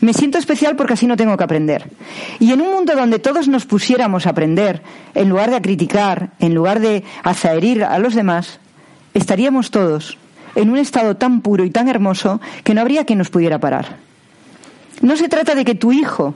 [0.00, 1.90] Me siento especial porque así no tengo que aprender.
[2.38, 4.82] Y en un mundo donde todos nos pusiéramos a aprender,
[5.14, 8.60] en lugar de a criticar, en lugar de azaherir a los demás,
[9.14, 10.18] estaríamos todos
[10.54, 13.96] en un estado tan puro y tan hermoso que no habría quien nos pudiera parar.
[15.00, 16.34] No se trata de que tu hijo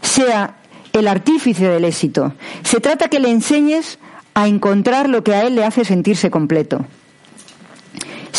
[0.00, 0.56] sea
[0.92, 2.32] el artífice del éxito.
[2.62, 3.98] Se trata que le enseñes
[4.34, 6.84] a encontrar lo que a él le hace sentirse completo,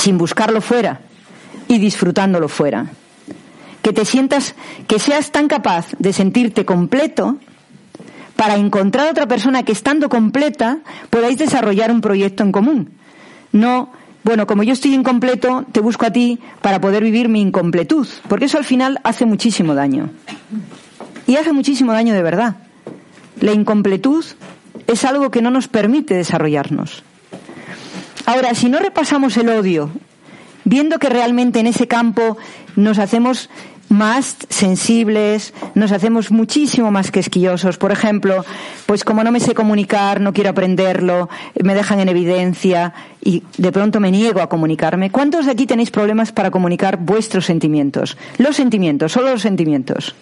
[0.06, 1.00] sin buscarlo fuera
[1.68, 2.92] y disfrutándolo fuera
[3.82, 4.54] que te sientas,
[4.88, 7.38] que seas tan capaz de sentirte completo
[8.36, 10.78] para encontrar a otra persona que estando completa
[11.10, 12.92] podáis desarrollar un proyecto en común.
[13.52, 13.90] No,
[14.24, 18.46] bueno, como yo estoy incompleto, te busco a ti para poder vivir mi incompletud, porque
[18.46, 20.12] eso al final hace muchísimo daño.
[21.26, 22.58] Y hace muchísimo daño de verdad.
[23.42, 24.24] La incompletud
[24.86, 27.04] es algo que no nos permite desarrollarnos.
[28.26, 29.92] Ahora, si no repasamos el odio,
[30.64, 32.38] viendo que realmente en ese campo
[32.76, 33.50] nos hacemos
[33.88, 37.78] más sensibles, nos hacemos muchísimo más quisquillosos.
[37.78, 38.44] Por ejemplo,
[38.88, 41.30] pues como no me sé comunicar, no quiero aprenderlo,
[41.64, 45.12] me dejan en evidencia y de pronto me niego a comunicarme.
[45.12, 48.18] ¿Cuántos de aquí tenéis problemas para comunicar vuestros sentimientos?
[48.38, 50.16] Los sentimientos, solo los sentimientos.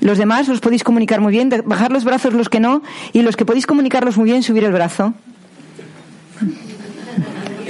[0.00, 3.36] Los demás los podéis comunicar muy bien, bajar los brazos los que no, y los
[3.36, 5.14] que podéis comunicarlos muy bien, subir el brazo.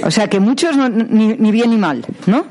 [0.03, 2.45] O sea que muchos no- ni, bien ni mal, ¿no?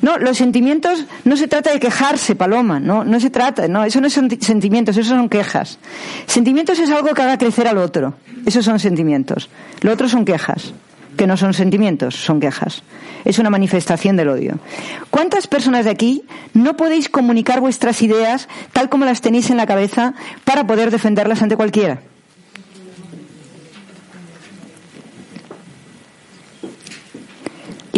[0.00, 4.00] No, los sentimientos no se trata de quejarse, Paloma, no, no se trata, no, eso
[4.00, 5.78] no son sentimientos, eso son quejas.
[6.26, 8.14] Sentimientos es algo que haga crecer al otro,
[8.46, 9.50] esos son sentimientos.
[9.80, 10.72] Lo otro son quejas,
[11.16, 12.82] que no son sentimientos, son quejas.
[13.24, 14.60] Es una manifestación del odio.
[15.10, 16.22] ¿Cuántas personas de aquí
[16.54, 21.42] no podéis comunicar vuestras ideas tal como las tenéis en la cabeza para poder defenderlas
[21.42, 22.00] ante cualquiera?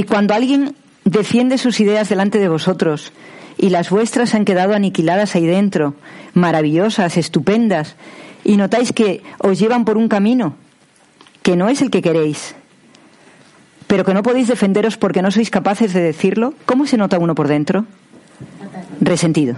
[0.01, 3.13] Y cuando alguien defiende sus ideas delante de vosotros
[3.59, 5.95] y las vuestras han quedado aniquiladas ahí dentro,
[6.33, 7.97] maravillosas, estupendas,
[8.43, 10.55] y notáis que os llevan por un camino
[11.43, 12.55] que no es el que queréis,
[13.89, 17.35] pero que no podéis defenderos porque no sois capaces de decirlo, ¿cómo se nota uno
[17.35, 17.85] por dentro?
[19.03, 19.57] Resentido.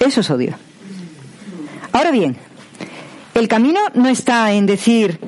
[0.00, 0.54] Eso es odio.
[1.92, 2.36] Ahora bien,
[3.32, 5.18] el camino no está en decir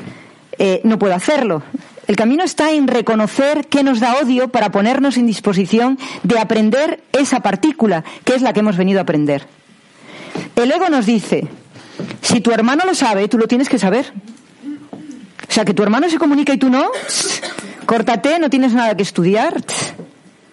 [0.58, 1.62] eh, no puedo hacerlo.
[2.10, 7.04] El camino está en reconocer que nos da odio para ponernos en disposición de aprender
[7.12, 9.46] esa partícula, que es la que hemos venido a aprender.
[10.56, 11.46] El ego nos dice,
[12.20, 14.12] si tu hermano lo sabe, tú lo tienes que saber.
[15.48, 16.90] O sea, que tu hermano se comunica y tú no,
[17.86, 19.62] córtate, no tienes nada que estudiar,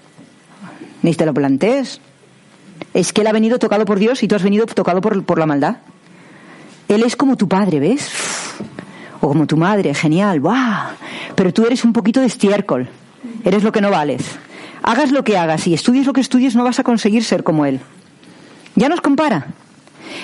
[1.02, 2.02] ni te lo plantees.
[2.94, 5.40] Es que él ha venido tocado por Dios y tú has venido tocado por, por
[5.40, 5.78] la maldad.
[6.88, 8.12] Él es como tu padre, ¿ves?
[9.22, 10.92] O como tu madre, genial, ¡buah!
[11.36, 12.90] Pero tú eres un poquito de estiércol.
[13.44, 14.24] Eres lo que no vales.
[14.84, 17.66] Hagas lo que hagas y estudies lo que estudies, no vas a conseguir ser como
[17.66, 17.80] él.
[18.76, 19.48] Ya nos compara.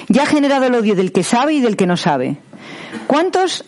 [0.08, 2.38] Ya ha generado el odio del que sabe y del que no sabe.
[3.08, 3.66] ¿Cuántos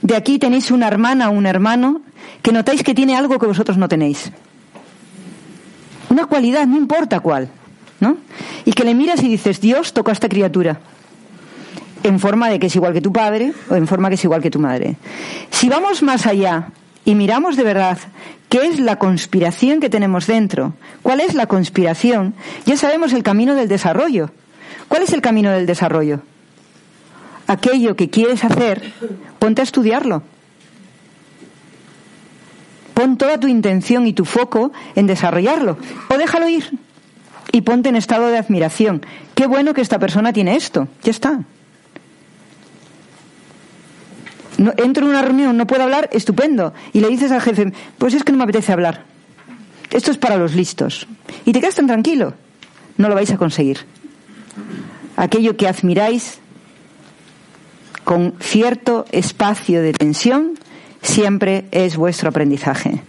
[0.00, 2.00] de aquí tenéis una hermana o un hermano
[2.42, 4.32] que notáis que tiene algo que vosotros no tenéis?
[6.08, 7.48] Una cualidad, no importa cuál,
[8.00, 8.16] ¿no?
[8.64, 10.80] Y que le miras y dices, Dios tocó a esta criatura
[12.02, 14.42] en forma de que es igual que tu padre o en forma que es igual
[14.42, 14.96] que tu madre.
[15.50, 16.68] Si vamos más allá
[17.04, 17.98] y miramos de verdad
[18.48, 22.34] qué es la conspiración que tenemos dentro, cuál es la conspiración,
[22.66, 24.30] ya sabemos el camino del desarrollo.
[24.88, 26.20] ¿Cuál es el camino del desarrollo?
[27.46, 28.92] Aquello que quieres hacer,
[29.38, 30.22] ponte a estudiarlo.
[32.94, 35.78] Pon toda tu intención y tu foco en desarrollarlo.
[36.08, 36.78] O déjalo ir.
[37.50, 39.04] Y ponte en estado de admiración.
[39.34, 40.88] Qué bueno que esta persona tiene esto.
[41.02, 41.40] Ya está.
[44.76, 46.72] Entro en una reunión, no puedo hablar, estupendo.
[46.92, 49.04] Y le dices al jefe, pues es que no me apetece hablar.
[49.90, 51.06] Esto es para los listos.
[51.44, 52.34] Y te quedas tan tranquilo.
[52.96, 53.80] No lo vais a conseguir.
[55.16, 56.38] Aquello que admiráis
[58.04, 60.58] con cierto espacio de tensión
[61.02, 63.02] siempre es vuestro aprendizaje.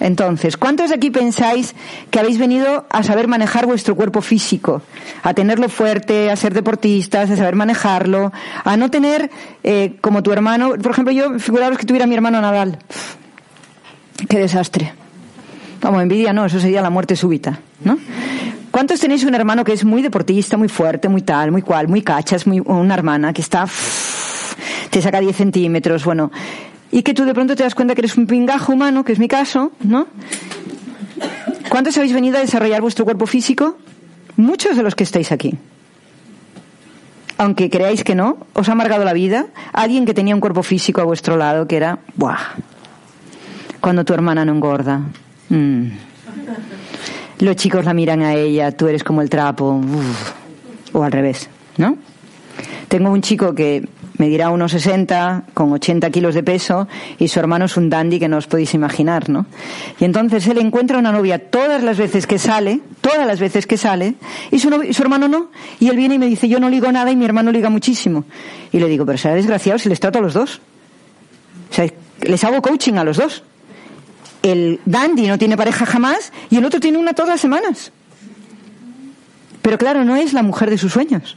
[0.00, 1.74] Entonces, ¿cuántos de aquí pensáis
[2.10, 4.82] que habéis venido a saber manejar vuestro cuerpo físico?
[5.22, 8.32] A tenerlo fuerte, a ser deportistas, a saber manejarlo,
[8.64, 9.30] a no tener
[9.64, 10.74] eh, como tu hermano.
[10.80, 12.78] Por ejemplo, yo figuraros que tuviera mi hermano Nadal.
[14.28, 14.92] Qué desastre.
[15.80, 17.98] Vamos, envidia no, eso sería la muerte súbita, ¿no?
[18.70, 22.02] ¿Cuántos tenéis un hermano que es muy deportista, muy fuerte, muy tal, muy cual, muy
[22.02, 23.66] cachas, muy, una hermana que está,
[24.90, 26.30] te saca 10 centímetros, bueno,
[26.90, 29.18] y que tú de pronto te das cuenta que eres un pingajo humano, que es
[29.18, 30.06] mi caso, ¿no?
[31.68, 33.76] ¿Cuántos habéis venido a desarrollar vuestro cuerpo físico?
[34.36, 35.54] Muchos de los que estáis aquí.
[37.36, 41.00] Aunque creáis que no, os ha amargado la vida alguien que tenía un cuerpo físico
[41.00, 42.38] a vuestro lado que era, ¡buah!
[43.80, 45.02] Cuando tu hermana no engorda.
[45.50, 45.88] Mm.
[47.40, 49.80] Los chicos la miran a ella, tú eres como el trapo.
[50.92, 51.96] O al revés, ¿no?
[52.88, 57.38] Tengo un chico que me dirá unos 60, con 80 kilos de peso, y su
[57.40, 59.46] hermano es un dandy que no os podéis imaginar, ¿no?
[59.98, 63.76] Y entonces él encuentra una novia todas las veces que sale, todas las veces que
[63.76, 64.14] sale,
[64.50, 65.50] y su, y su hermano no.
[65.78, 68.24] Y él viene y me dice, yo no ligo nada y mi hermano liga muchísimo.
[68.72, 70.60] Y le digo, pero será desgraciado si les trato a los dos.
[71.70, 71.86] O sea,
[72.20, 73.44] les hago coaching a los dos.
[74.42, 77.92] El dandy no tiene pareja jamás y el otro tiene una todas las semanas.
[79.62, 81.36] Pero claro, no es la mujer de sus sueños.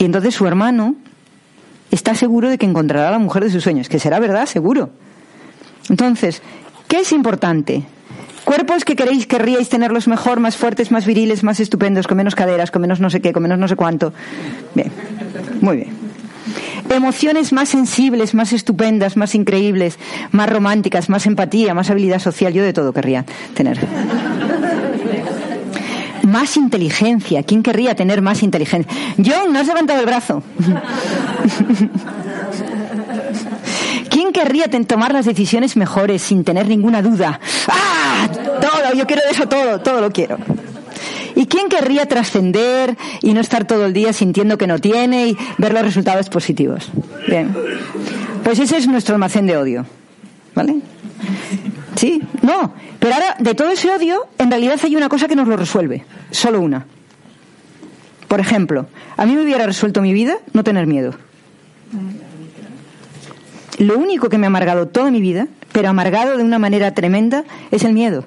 [0.00, 0.96] Y entonces su hermano
[1.90, 4.88] está seguro de que encontrará a la mujer de sus sueños, que será verdad, seguro.
[5.90, 6.40] Entonces,
[6.88, 7.84] ¿qué es importante?
[8.44, 12.70] Cuerpos que queréis, querríais tenerlos mejor, más fuertes, más viriles, más estupendos, con menos caderas,
[12.70, 14.14] con menos no sé qué, con menos no sé cuánto.
[14.74, 14.90] Bien,
[15.60, 15.90] muy bien.
[16.88, 19.98] Emociones más sensibles, más estupendas, más increíbles,
[20.32, 22.54] más románticas, más empatía, más habilidad social.
[22.54, 23.78] Yo de todo querría tener.
[26.22, 27.42] Más inteligencia.
[27.42, 28.92] ¿Quién querría tener más inteligencia?
[29.16, 30.42] John, no has levantado el brazo.
[34.10, 37.40] ¿Quién querría tomar las decisiones mejores sin tener ninguna duda?
[37.68, 38.28] ¡Ah!
[38.32, 40.36] Todo, yo quiero eso todo, todo lo quiero.
[41.36, 45.36] ¿Y quién querría trascender y no estar todo el día sintiendo que no tiene y
[45.58, 46.90] ver los resultados positivos?
[47.28, 47.54] Bien.
[48.44, 49.86] Pues ese es nuestro almacén de odio.
[50.54, 50.80] ¿Vale?
[51.96, 52.72] Sí, no.
[52.98, 56.04] Pero ahora, de todo ese odio, en realidad hay una cosa que nos lo resuelve.
[56.30, 56.86] Solo una.
[58.28, 58.86] Por ejemplo,
[59.16, 61.14] a mí me hubiera resuelto mi vida no tener miedo.
[63.78, 67.44] Lo único que me ha amargado toda mi vida, pero amargado de una manera tremenda,
[67.70, 68.24] es el miedo.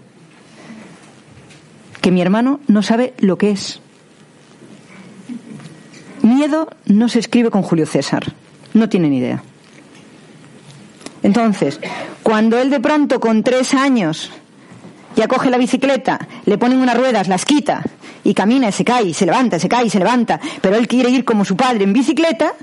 [2.01, 3.79] Que mi hermano no sabe lo que es.
[6.21, 8.33] Miedo no se escribe con Julio César.
[8.73, 9.43] No tiene ni idea.
[11.23, 11.79] Entonces,
[12.21, 14.29] cuando él de pronto con tres años
[15.15, 17.83] ya coge la bicicleta, le ponen unas ruedas, las quita
[18.23, 21.23] y camina y se cae, se levanta, se cae, se levanta, pero él quiere ir
[21.23, 22.53] como su padre en bicicleta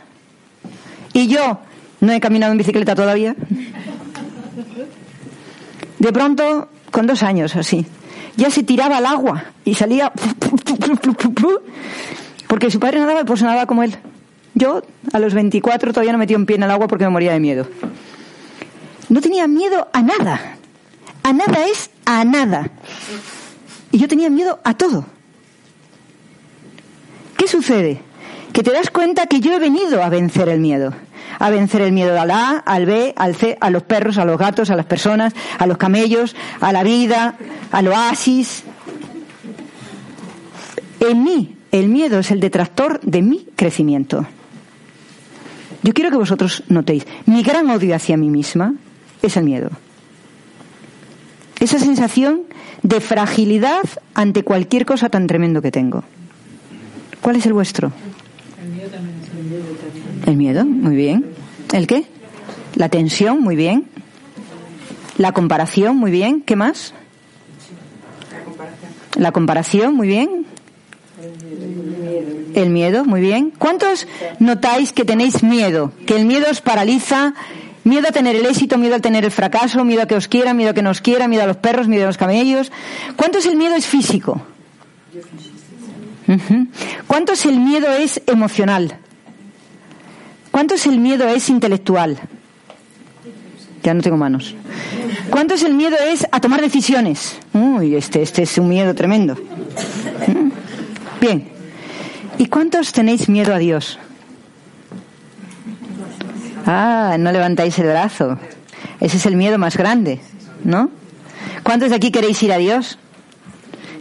[1.12, 1.58] y yo
[2.00, 3.34] no he caminado en bicicleta todavía.
[5.98, 7.86] De pronto, con dos años así,
[8.36, 10.12] ya se tiraba al agua y salía
[12.46, 13.96] porque su padre nadaba, pues nadaba como él.
[14.54, 14.82] Yo,
[15.12, 17.40] a los 24, todavía no metí un pie en el agua porque me moría de
[17.40, 17.66] miedo.
[19.10, 20.56] No tenía miedo a nada.
[21.22, 22.70] A nada es a nada.
[23.92, 25.04] Y yo tenía miedo a todo.
[27.36, 28.00] ¿Qué sucede?
[28.52, 30.94] Que te das cuenta que yo he venido a vencer el miedo
[31.38, 34.38] a vencer el miedo al A, al B, al C, a los perros, a los
[34.38, 37.36] gatos, a las personas, a los camellos, a la vida,
[37.72, 38.62] al oasis.
[41.00, 44.26] En mí, el miedo es el detractor de mi crecimiento.
[45.82, 48.74] Yo quiero que vosotros notéis, mi gran odio hacia mí misma
[49.22, 49.70] es el miedo.
[51.58, 52.42] Esa sensación
[52.82, 53.82] de fragilidad
[54.14, 56.04] ante cualquier cosa tan tremendo que tengo.
[57.20, 57.92] ¿Cuál es el vuestro?
[60.26, 61.26] El miedo, muy bien.
[61.72, 62.04] ¿El qué?
[62.74, 63.84] La tensión, muy bien.
[65.18, 66.40] La comparación, muy bien.
[66.40, 66.94] ¿Qué más?
[69.16, 70.46] La comparación, muy bien.
[72.54, 73.52] El miedo, muy bien.
[73.58, 74.06] ¿Cuántos
[74.38, 75.92] notáis que tenéis miedo?
[76.06, 77.34] Que el miedo os paraliza.
[77.84, 80.52] Miedo a tener el éxito, miedo a tener el fracaso, miedo a que os quiera,
[80.52, 82.70] miedo a que nos quiera, miedo a los perros, miedo a los camellos.
[83.16, 84.42] ¿Cuántos el miedo es físico?
[87.06, 88.98] ¿Cuántos el miedo es emocional?
[90.50, 92.18] ¿Cuánto es el miedo es intelectual?
[93.82, 94.54] Ya no tengo manos.
[95.30, 97.38] ¿Cuánto es el miedo es a tomar decisiones?
[97.54, 99.36] Uy, este, este es un miedo tremendo.
[101.20, 101.48] Bien.
[102.36, 103.98] ¿Y cuántos tenéis miedo a Dios?
[106.66, 108.38] Ah, no levantáis el brazo.
[109.00, 110.20] Ese es el miedo más grande,
[110.64, 110.90] ¿no?
[111.62, 112.98] ¿Cuántos de aquí queréis ir a Dios?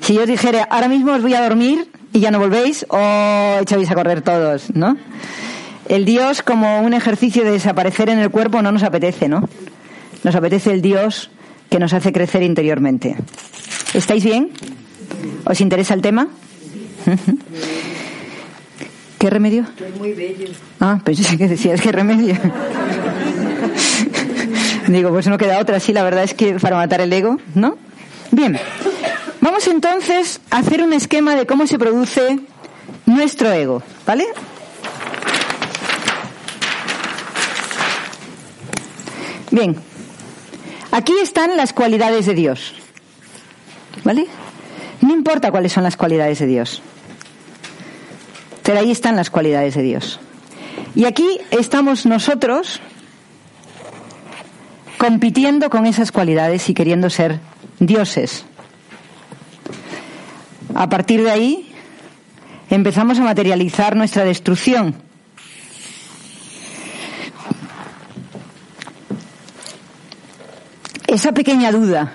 [0.01, 3.59] Si yo os dijera, ahora mismo os voy a dormir y ya no volvéis, o
[3.61, 4.97] echáis a correr todos, ¿no?
[5.89, 9.49] el Dios como un ejercicio de desaparecer en el cuerpo no nos apetece, ¿no?
[10.23, 11.31] Nos apetece el Dios
[11.69, 13.15] que nos hace crecer interiormente.
[13.93, 14.51] ¿Estáis bien?
[15.45, 16.27] ¿Os interesa el tema?
[19.19, 19.65] ¿Qué remedio?
[19.97, 20.47] muy bello.
[20.79, 22.35] Ah, pensé que decías qué remedio.
[24.87, 27.77] Digo, pues no queda otra, sí, la verdad es que para matar el ego, ¿no?
[28.31, 28.57] Bien,
[29.41, 32.39] vamos entonces a hacer un esquema de cómo se produce
[33.05, 34.25] nuestro ego, ¿vale?
[39.51, 39.75] Bien,
[40.91, 42.73] aquí están las cualidades de Dios.
[44.05, 44.27] ¿Vale?
[45.01, 46.81] No importa cuáles son las cualidades de Dios.
[48.63, 50.19] Pero ahí están las cualidades de Dios.
[50.95, 52.81] Y aquí estamos nosotros
[54.97, 57.39] compitiendo con esas cualidades y queriendo ser
[57.79, 58.45] dioses.
[60.75, 61.73] A partir de ahí
[62.69, 64.95] empezamos a materializar nuestra destrucción
[71.09, 72.13] Esa pequeña duda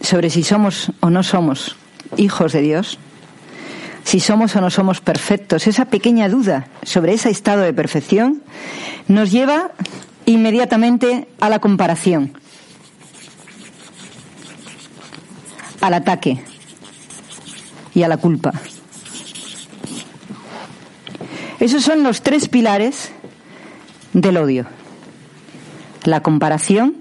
[0.00, 1.74] sobre si somos o no somos
[2.16, 2.96] hijos de Dios,
[4.06, 8.40] si somos o no somos perfectos, esa pequeña duda sobre ese estado de perfección
[9.08, 9.72] nos lleva
[10.26, 12.32] inmediatamente a la comparación,
[15.80, 16.40] al ataque
[17.96, 18.52] y a la culpa.
[21.58, 23.10] Esos son los tres pilares
[24.12, 24.66] del odio.
[26.04, 26.94] La comparación,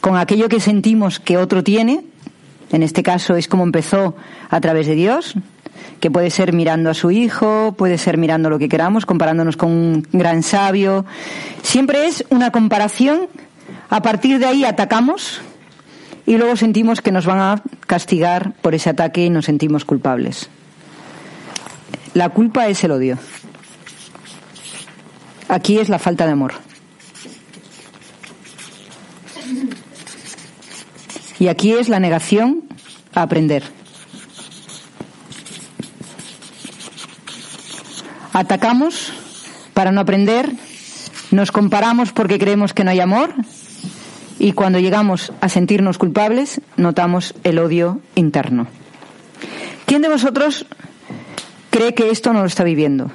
[0.00, 2.04] con aquello que sentimos que otro tiene,
[2.72, 4.16] en este caso es como empezó
[4.50, 5.36] a través de Dios,
[6.00, 9.70] que puede ser mirando a su hijo, puede ser mirando lo que queramos, comparándonos con
[9.70, 11.04] un gran sabio.
[11.62, 13.28] Siempre es una comparación,
[13.88, 15.40] a partir de ahí atacamos
[16.26, 20.48] y luego sentimos que nos van a castigar por ese ataque y nos sentimos culpables.
[22.14, 23.18] La culpa es el odio.
[25.48, 26.54] Aquí es la falta de amor.
[31.38, 32.62] Y aquí es la negación
[33.14, 33.81] a aprender.
[38.32, 39.12] Atacamos
[39.74, 40.52] para no aprender,
[41.30, 43.34] nos comparamos porque creemos que no hay amor
[44.38, 48.66] y cuando llegamos a sentirnos culpables notamos el odio interno.
[49.86, 50.66] ¿Quién de vosotros
[51.70, 53.10] cree que esto no lo está viviendo?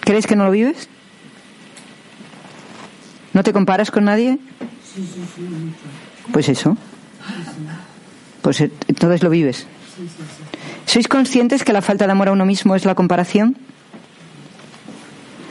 [0.00, 0.88] ¿Crees que no lo vives?
[3.32, 4.38] ¿No te comparas con nadie?
[6.32, 6.76] Pues eso.
[8.42, 9.66] Pues entonces lo vives.
[10.88, 13.58] ¿Sois conscientes que la falta de amor a uno mismo es la comparación?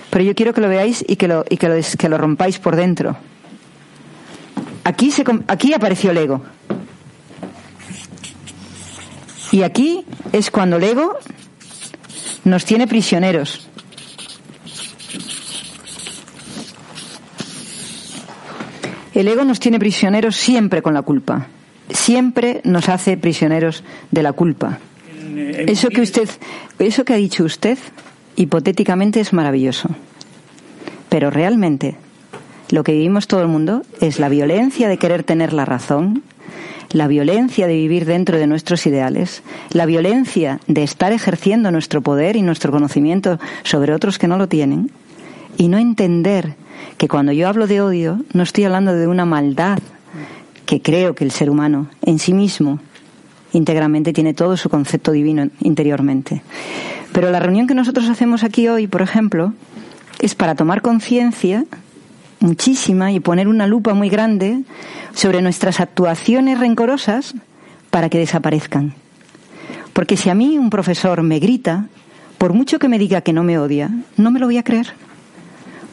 [0.10, 3.16] Pero yo quiero que lo veáis y que lo, rompáis por dentro.
[4.84, 5.14] Aquí,
[5.48, 6.42] aquí apareció el ego.
[9.52, 11.16] Y aquí es cuando el ego
[12.44, 13.70] nos tiene prisioneros.
[19.14, 21.46] El ego nos tiene prisioneros siempre con la culpa.
[21.92, 24.80] Siempre nos hace prisioneros de la culpa.
[25.38, 26.30] Eso que usted,
[26.80, 27.78] eso que ha dicho usted,
[28.36, 29.90] hipotéticamente es maravilloso.
[31.10, 31.96] Pero realmente,
[32.70, 36.24] lo que vivimos todo el mundo es la violencia de querer tener la razón,
[36.92, 42.36] la violencia de vivir dentro de nuestros ideales, la violencia de estar ejerciendo nuestro poder
[42.36, 44.92] y nuestro conocimiento sobre otros que no lo tienen,
[45.58, 46.56] y no entender
[46.98, 49.80] que cuando yo hablo de odio no estoy hablando de una maldad
[50.66, 52.80] que creo que el ser humano en sí mismo
[53.54, 56.42] íntegramente tiene todo su concepto divino interiormente.
[57.12, 59.54] Pero la reunión que nosotros hacemos aquí hoy, por ejemplo,
[60.20, 61.66] es para tomar conciencia
[62.40, 64.64] muchísima y poner una lupa muy grande
[65.14, 67.34] sobre nuestras actuaciones rencorosas
[67.90, 68.94] para que desaparezcan.
[69.94, 71.88] Porque si a mí un profesor me grita,
[72.38, 74.94] por mucho que me diga que no me odia, no me lo voy a creer.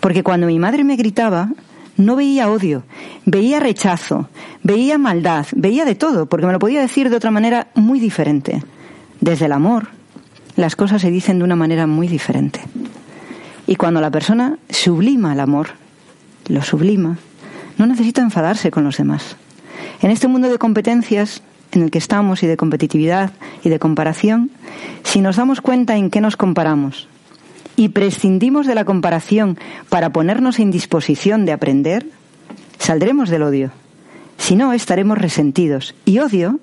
[0.00, 1.48] Porque cuando mi madre me gritaba,
[1.96, 2.82] no veía odio,
[3.24, 4.28] veía rechazo,
[4.62, 8.62] veía maldad, veía de todo, porque me lo podía decir de otra manera muy diferente.
[9.20, 9.88] Desde el amor,
[10.56, 12.60] las cosas se dicen de una manera muy diferente.
[13.66, 15.68] Y cuando la persona sublima el amor,
[16.48, 17.16] lo sublima,
[17.78, 19.36] no necesita enfadarse con los demás.
[20.02, 21.42] En este mundo de competencias
[21.72, 23.32] en el que estamos y de competitividad
[23.64, 24.50] y de comparación,
[25.02, 27.08] si nos damos cuenta en qué nos comparamos
[27.76, 29.58] y prescindimos de la comparación
[29.88, 32.06] para ponernos en disposición de aprender,
[32.78, 33.70] saldremos del odio.
[34.38, 35.94] Si no, estaremos resentidos.
[36.04, 36.60] Y odio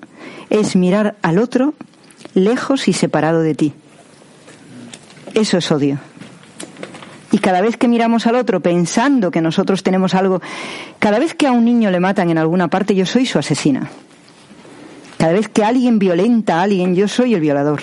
[0.50, 1.74] es mirar al otro
[2.34, 3.72] lejos y separado de ti.
[5.34, 5.98] Eso es odio.
[7.30, 10.42] Y cada vez que miramos al otro pensando que nosotros tenemos algo,
[10.98, 13.88] cada vez que a un niño le matan en alguna parte, yo soy su asesina.
[15.16, 17.82] Cada vez que alguien violenta a alguien, yo soy el violador.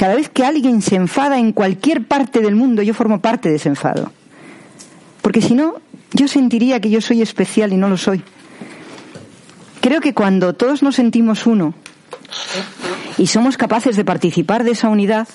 [0.00, 3.56] Cada vez que alguien se enfada en cualquier parte del mundo, yo formo parte de
[3.56, 4.10] ese enfado.
[5.20, 5.74] Porque si no,
[6.14, 8.22] yo sentiría que yo soy especial y no lo soy.
[9.82, 11.74] Creo que cuando todos nos sentimos uno
[13.18, 15.28] y somos capaces de participar de esa unidad,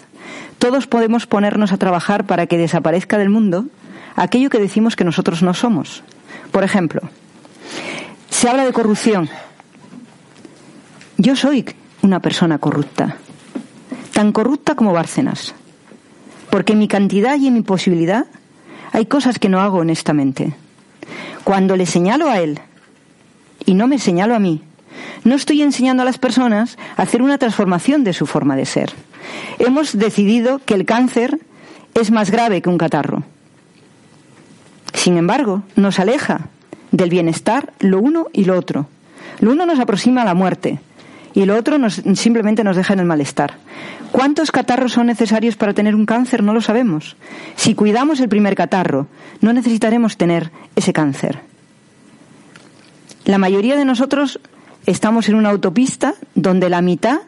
[0.57, 3.67] todos podemos ponernos a trabajar para que desaparezca del mundo
[4.15, 6.01] aquello que decimos que nosotros no somos.
[6.49, 7.01] Por ejemplo,
[8.31, 9.29] se habla de corrupción.
[11.19, 11.65] Yo soy
[12.01, 13.17] una persona corrupta,
[14.15, 15.53] tan corrupta como Bárcenas,
[16.49, 18.27] porque en mi cantidad y en mi posibilidad
[18.93, 20.53] hay cosas que no hago honestamente.
[21.43, 22.61] Cuando le señalo a él
[23.65, 24.61] y no me señalo a mí,
[25.25, 28.93] no estoy enseñando a las personas a hacer una transformación de su forma de ser.
[29.59, 31.37] Hemos decidido que el cáncer
[31.93, 33.23] es más grave que un catarro.
[34.93, 36.47] Sin embargo, nos aleja
[36.93, 38.87] del bienestar lo uno y lo otro.
[39.41, 40.79] Lo uno nos aproxima a la muerte
[41.33, 43.55] y lo otro nos, simplemente nos deja en el malestar.
[44.15, 46.41] ¿Cuántos catarros son necesarios para tener un cáncer?
[46.41, 47.17] No lo sabemos.
[47.57, 49.07] Si cuidamos el primer catarro,
[49.41, 51.41] no necesitaremos tener ese cáncer.
[53.25, 54.39] La mayoría de nosotros
[54.85, 57.23] estamos en una autopista donde la mitad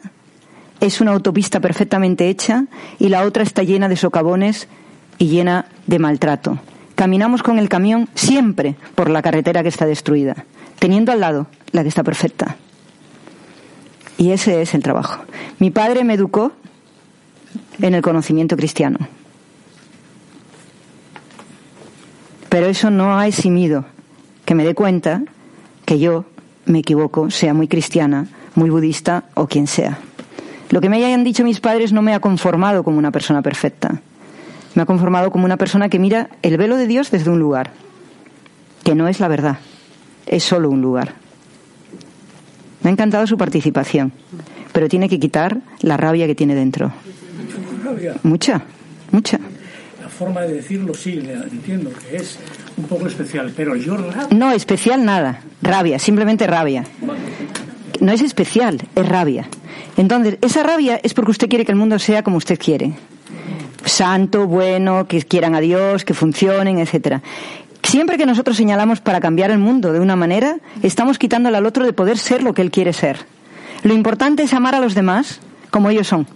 [0.80, 2.64] es una autopista perfectamente hecha
[2.98, 4.66] y la otra está llena de socavones
[5.18, 6.58] y llena de maltrato.
[6.94, 10.46] Caminamos con el camión siempre por la carretera que está destruida,
[10.78, 12.56] teniendo al lado la que está perfecta.
[14.16, 15.22] Y ese es el trabajo.
[15.58, 16.52] Mi padre me educó
[17.80, 18.98] en el conocimiento cristiano.
[22.48, 23.84] Pero eso no ha eximido
[24.44, 25.22] que me dé cuenta
[25.84, 26.24] que yo
[26.64, 29.98] me equivoco, sea muy cristiana, muy budista o quien sea.
[30.70, 34.00] Lo que me hayan dicho mis padres no me ha conformado como una persona perfecta.
[34.74, 37.72] Me ha conformado como una persona que mira el velo de Dios desde un lugar,
[38.84, 39.58] que no es la verdad,
[40.26, 41.14] es solo un lugar.
[42.82, 44.12] Me ha encantado su participación,
[44.72, 46.92] pero tiene que quitar la rabia que tiene dentro.
[48.22, 48.62] Mucha,
[49.10, 49.38] mucha.
[50.02, 52.38] La forma de decirlo sí, entiendo que es
[52.76, 53.96] un poco especial, pero yo
[54.30, 55.40] No, especial nada.
[55.62, 56.84] Rabia, simplemente rabia.
[58.00, 59.48] no es especial, es rabia.
[59.96, 62.92] Entonces, esa rabia es porque usted quiere que el mundo sea como usted quiere.
[63.84, 67.22] Santo, bueno, que quieran a Dios, que funcionen, etcétera.
[67.82, 71.84] Siempre que nosotros señalamos para cambiar el mundo de una manera, estamos quitándole al otro
[71.84, 73.18] de poder ser lo que él quiere ser.
[73.82, 76.26] Lo importante es amar a los demás como ellos son.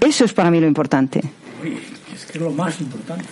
[0.00, 1.22] Eso es para mí lo importante.
[1.62, 1.78] Oye,
[2.14, 3.24] es que es lo más importante.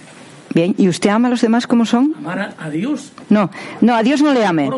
[0.55, 2.15] Bien, ¿y usted ama a los demás como son?
[2.19, 3.13] Amar a, Dios.
[3.29, 3.51] No,
[3.81, 4.71] no, a Dios no le ame.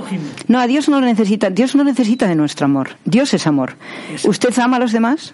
[0.48, 1.50] No, a Dios no lo necesita.
[1.50, 2.96] Dios no necesita de nuestro amor.
[3.04, 3.74] Dios es amor.
[4.24, 5.32] ¿Usted ama a los demás?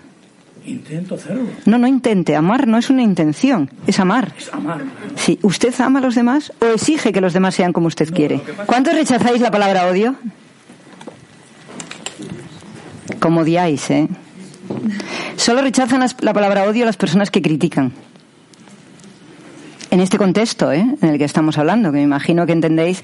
[0.66, 1.44] Intento hacerlo.
[1.64, 2.36] No, no intente.
[2.36, 4.34] Amar no es una intención, es amar.
[4.36, 4.82] Es amar.
[5.14, 8.40] Sí, ¿usted ama a los demás o exige que los demás sean como usted quiere?
[8.66, 10.16] ¿Cuántos rechazáis la palabra odio?
[13.20, 14.08] Como odiáis, ¿eh?
[15.36, 17.92] Solo rechazan la palabra odio las personas que critican.
[19.90, 20.84] En este contexto ¿eh?
[21.00, 23.02] en el que estamos hablando, que me imagino que entendéis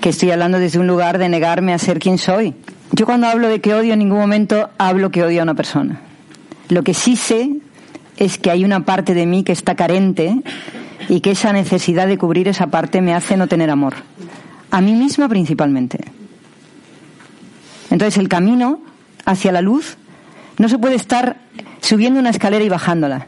[0.00, 2.54] que estoy hablando desde un lugar de negarme a ser quien soy.
[2.92, 6.00] Yo cuando hablo de que odio en ningún momento hablo que odio a una persona.
[6.68, 7.50] Lo que sí sé
[8.16, 10.36] es que hay una parte de mí que está carente
[11.08, 13.94] y que esa necesidad de cubrir esa parte me hace no tener amor.
[14.70, 15.98] A mí misma principalmente.
[17.90, 18.80] Entonces el camino
[19.24, 19.96] hacia la luz
[20.58, 21.36] no se puede estar
[21.80, 23.26] subiendo una escalera y bajándola.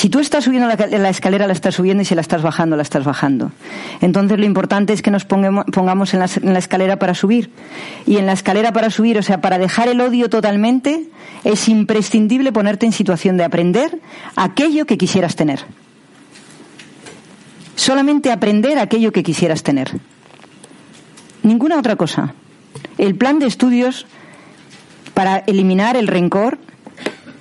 [0.00, 2.82] Si tú estás subiendo la, escalera, la estás subiendo y si la estás bajando, la
[2.82, 3.52] estás bajando.
[4.00, 7.50] Entonces lo importante es que nos pongamos, en la escalera para subir.
[8.06, 11.10] Y en la escalera para subir, o sea, para dejar el odio totalmente,
[11.44, 14.00] es imprescindible ponerte en situación de aprender
[14.36, 15.66] aquello que quisieras tener.
[17.76, 19.90] Solamente aprender aquello que quisieras tener.
[21.42, 22.32] Ninguna otra cosa.
[22.96, 24.06] El plan de estudios
[25.14, 26.58] para eliminar el rencor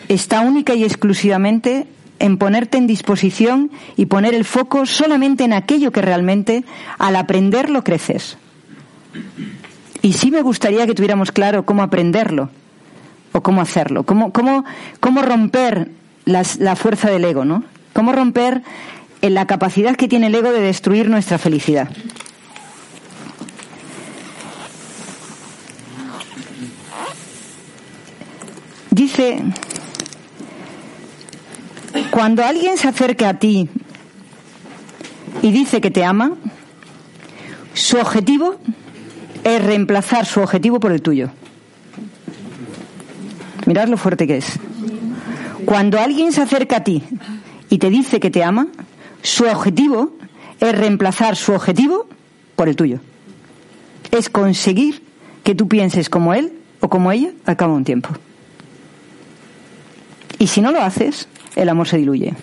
[0.08, 1.88] está única y exclusivamente
[2.20, 6.64] en ponerte en disposición y poner el foco solamente en aquello que realmente
[6.98, 8.38] al aprenderlo creces.
[10.02, 12.50] Y sí me gustaría que tuviéramos claro cómo aprenderlo
[13.32, 14.66] o cómo hacerlo, cómo, cómo,
[15.00, 15.90] cómo romper
[16.26, 17.64] las- la fuerza del ego, ¿no?
[17.94, 18.62] Cómo romper
[19.22, 21.90] eh, la capacidad que tiene el ego de destruir nuestra felicidad.
[28.92, 29.44] Dice,
[32.12, 33.70] cuando alguien se acerca a ti
[35.42, 36.34] y dice que te ama,
[37.74, 38.56] su objetivo
[39.44, 41.30] es reemplazar su objetivo por el tuyo.
[43.66, 44.60] Mirad lo fuerte que es.
[45.66, 47.04] Cuando alguien se acerca a ti
[47.70, 48.68] y te dice que te ama,
[49.22, 50.14] su objetivo
[50.60, 52.08] es reemplazar su objetivo
[52.56, 53.00] por el tuyo.
[54.12, 55.04] Es conseguir
[55.44, 58.10] que tú pienses como él o como ella al cabo de un tiempo.
[60.40, 62.34] Y si no lo haces, el amor se diluye.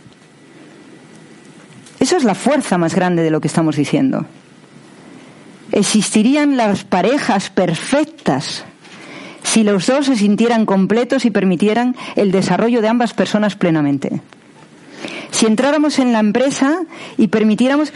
[1.99, 4.27] Eso es la fuerza más grande de lo que estamos diciendo.
[5.73, 8.65] Existirían las parejas perfectas
[9.43, 14.21] si los dos se sintieran completos y permitieran el desarrollo de ambas personas plenamente.
[15.31, 16.83] Si entráramos en la empresa
[17.17, 17.93] y permitiéramos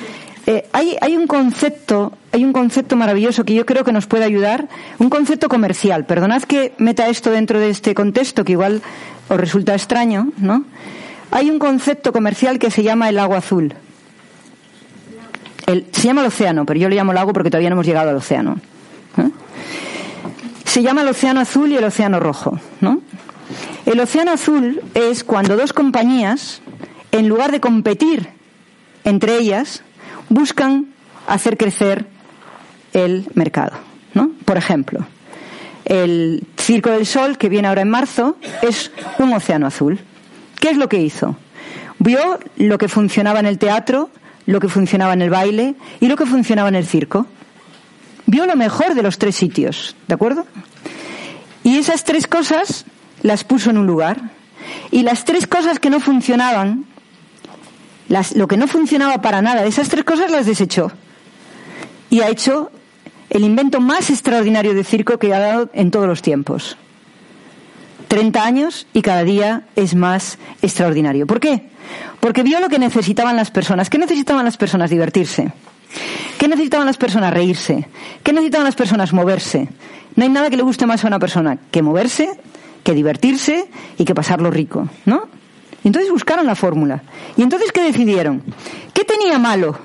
[0.50, 4.68] eh, hay, un concepto, hay un concepto maravilloso que yo creo que nos puede ayudar,
[4.98, 6.06] un concepto comercial.
[6.06, 8.82] Perdonad que meta esto dentro de este contexto que igual
[9.28, 10.64] os resulta extraño, ¿no?
[11.30, 13.74] Hay un concepto comercial que se llama el agua azul.
[15.66, 18.10] El- se llama el océano, pero yo le llamo lago porque todavía no hemos llegado
[18.10, 18.58] al océano.
[19.18, 19.30] ¿eh?
[20.64, 23.00] Se llama el océano azul y el océano rojo, ¿no?
[23.86, 26.60] El océano azul es cuando dos compañías,
[27.12, 28.28] en lugar de competir
[29.04, 29.82] entre ellas,
[30.30, 30.86] buscan
[31.26, 32.06] hacer crecer
[32.94, 33.76] el mercado,
[34.14, 34.30] ¿no?
[34.46, 35.06] Por ejemplo,
[35.84, 40.00] el Circo del Sol, que viene ahora en marzo, es un océano azul.
[40.58, 41.36] ¿Qué es lo que hizo?
[41.98, 44.10] Vio lo que funcionaba en el teatro,
[44.46, 47.26] lo que funcionaba en el baile y lo que funcionaba en el circo.
[48.26, 50.46] Vio lo mejor de los tres sitios, ¿de acuerdo?
[51.64, 52.86] Y esas tres cosas
[53.22, 54.20] las puso en un lugar.
[54.90, 56.86] Y las tres cosas que no funcionaban,
[58.34, 60.90] lo que no funcionaba para nada de esas tres cosas las desechó.
[62.10, 62.70] Y ha hecho
[63.30, 66.76] el invento más extraordinario de circo que ha dado en todos los tiempos.
[68.08, 71.28] 30 años y cada día es más extraordinario.
[71.28, 71.68] ¿Por qué?
[72.18, 73.88] Porque vio lo que necesitaban las personas.
[73.88, 74.90] ¿Qué necesitaban las personas?
[74.90, 75.52] Divertirse.
[76.36, 77.32] ¿Qué necesitaban las personas?
[77.32, 77.86] Reírse.
[78.24, 79.12] ¿Qué necesitaban las personas?
[79.12, 79.68] Moverse.
[80.16, 82.30] No hay nada que le guste más a una persona que moverse,
[82.82, 85.28] que divertirse y que pasarlo rico, ¿no?
[85.84, 87.02] Entonces buscaron la fórmula.
[87.36, 88.42] ¿Y entonces qué decidieron?
[88.92, 89.78] ¿Qué tenía malo?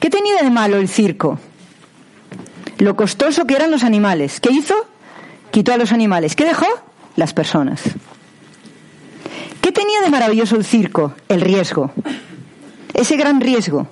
[0.00, 1.38] ¿Qué tenía de malo el circo?
[2.78, 4.40] Lo costoso que eran los animales.
[4.40, 4.74] ¿Qué hizo?
[5.50, 6.36] Quitó a los animales.
[6.36, 6.66] ¿Qué dejó?
[7.16, 7.82] Las personas.
[9.60, 11.14] ¿Qué tenía de maravilloso el circo?
[11.28, 11.90] El riesgo.
[12.94, 13.88] Ese gran riesgo.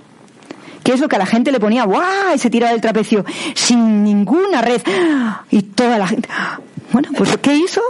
[0.82, 2.34] que es lo que a la gente le ponía, ¡guau!
[2.34, 3.24] y se tiraba del trapecio
[3.55, 4.82] sin ninguna red.
[5.51, 6.28] Y toda la gente.
[6.92, 7.80] Bueno, pues ¿qué hizo?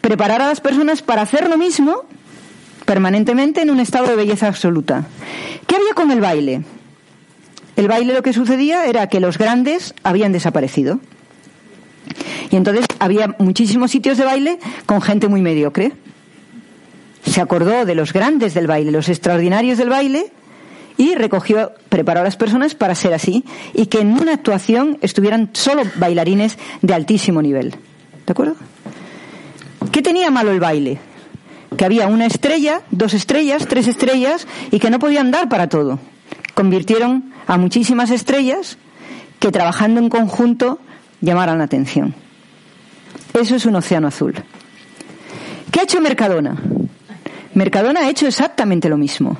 [0.00, 2.04] Preparar a las personas para hacer lo mismo
[2.90, 5.06] permanentemente en un estado de belleza absoluta.
[5.68, 6.64] ¿Qué había con el baile?
[7.76, 10.98] El baile lo que sucedía era que los grandes habían desaparecido.
[12.50, 15.92] Y entonces había muchísimos sitios de baile con gente muy mediocre.
[17.24, 20.32] Se acordó de los grandes del baile, los extraordinarios del baile,
[20.96, 25.50] y recogió, preparó a las personas para ser así y que en una actuación estuvieran
[25.52, 27.70] solo bailarines de altísimo nivel.
[28.26, 28.56] ¿De acuerdo?
[29.92, 30.98] ¿Qué tenía malo el baile?
[31.76, 35.98] Que había una estrella, dos estrellas, tres estrellas y que no podían dar para todo.
[36.54, 38.76] Convirtieron a muchísimas estrellas
[39.38, 40.78] que trabajando en conjunto
[41.20, 42.14] llamaran la atención.
[43.32, 44.34] Eso es un océano azul.
[45.70, 46.56] ¿Qué ha hecho Mercadona?
[47.54, 49.38] Mercadona ha hecho exactamente lo mismo.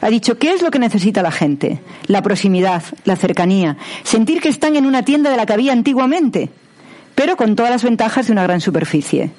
[0.00, 1.80] Ha dicho, ¿qué es lo que necesita la gente?
[2.06, 6.50] La proximidad, la cercanía, sentir que están en una tienda de la que había antiguamente,
[7.14, 9.30] pero con todas las ventajas de una gran superficie.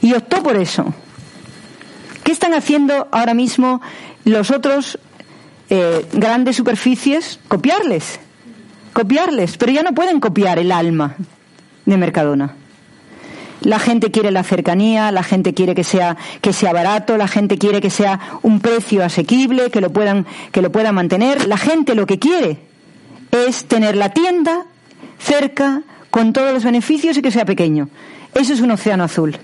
[0.00, 0.94] Y optó por eso.
[2.26, 3.80] ¿Qué están haciendo ahora mismo
[4.24, 4.98] los otros
[5.70, 7.38] eh, grandes superficies?
[7.46, 8.18] Copiarles.
[8.92, 11.14] Copiarles, pero ya no pueden copiar el alma
[11.84, 12.56] de Mercadona.
[13.60, 17.58] La gente quiere la cercanía, la gente quiere que sea, que sea barato, la gente
[17.58, 21.46] quiere que sea un precio asequible, que lo puedan, que lo puedan mantener.
[21.46, 22.58] La gente lo que quiere
[23.30, 24.66] es tener la tienda
[25.20, 27.88] cerca, con todos los beneficios y que sea pequeño.
[28.34, 29.38] Eso es un océano azul.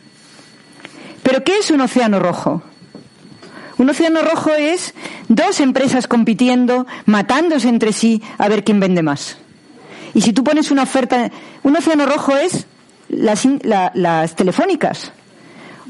[1.23, 2.65] Pero ¿qué es un océano rojo?
[3.83, 4.95] Un océano rojo es
[5.27, 9.39] dos empresas compitiendo, matándose entre sí a ver quién vende más.
[10.15, 11.33] Y si tú pones una oferta,
[11.65, 12.67] un océano rojo es
[13.09, 15.11] las, telefónicas.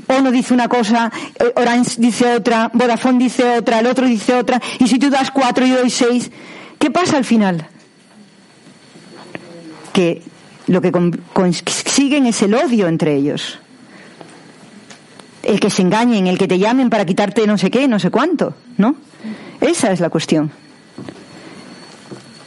[0.08, 4.58] Uno dice una cosa, eh, Orange dice otra, Vodafone dice otra, el otro dice otra,
[4.78, 6.30] y si tú das cuatro y doy seis,
[6.78, 7.68] ¿qué pasa al final?
[9.92, 10.22] Que
[10.66, 10.92] lo que
[11.34, 13.58] consiguen es el odio entre ellos.
[15.42, 18.10] El que se engañen, el que te llamen para quitarte no sé qué, no sé
[18.10, 18.96] cuánto, ¿no?
[19.60, 20.50] Esa es la cuestión.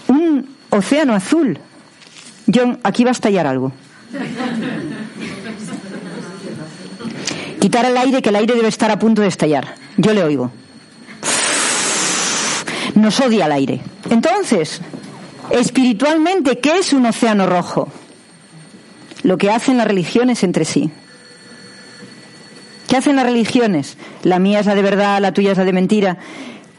[0.07, 1.59] Un océano azul.
[2.53, 3.71] John, aquí va a estallar algo.
[7.59, 9.75] Quitar el aire, que el aire debe estar a punto de estallar.
[9.97, 10.51] Yo le oigo.
[12.95, 13.81] Nos odia el aire.
[14.09, 14.81] Entonces,
[15.49, 17.89] espiritualmente, ¿qué es un océano rojo?
[19.23, 20.91] Lo que hacen las religiones entre sí.
[22.87, 23.97] ¿Qué hacen las religiones?
[24.23, 26.17] La mía es la de verdad, la tuya es la de mentira.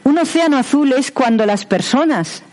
[0.03, 2.43] Un océano azul es cuando las personas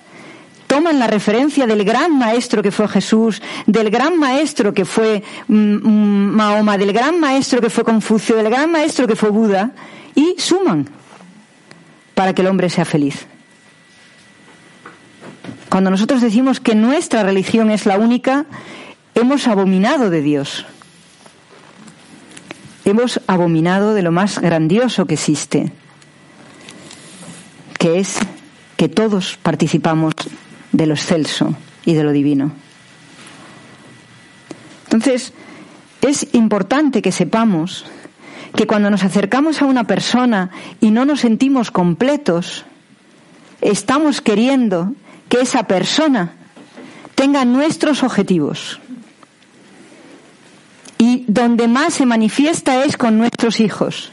[0.67, 5.55] toman la referencia del gran maestro que fue Jesús, del gran maestro que fue mm,
[5.55, 9.71] mm, Mahoma, del gran maestro que fue Confucio, del gran maestro que fue Buda,
[10.17, 10.89] y suman
[12.15, 13.27] para que el hombre sea feliz.
[15.69, 18.47] Cuando nosotros decimos que nuestra religión es la única,
[19.15, 20.67] hemos abominado de Dios.
[22.85, 25.73] Hemos abominado de lo más grandioso que existe,
[27.79, 28.19] que es
[28.77, 30.15] que todos participamos
[30.73, 31.55] de lo excelso
[31.85, 32.53] y de lo divino.
[34.85, 35.33] Entonces,
[36.03, 37.87] es importante que sepamos
[38.55, 42.65] que cuando nos acercamos a una persona y no nos sentimos completos,
[43.61, 44.93] estamos queriendo
[45.29, 46.35] que esa persona
[47.15, 48.81] tenga nuestros objetivos.
[50.99, 54.11] Y donde más se manifiesta es con nuestros hijos.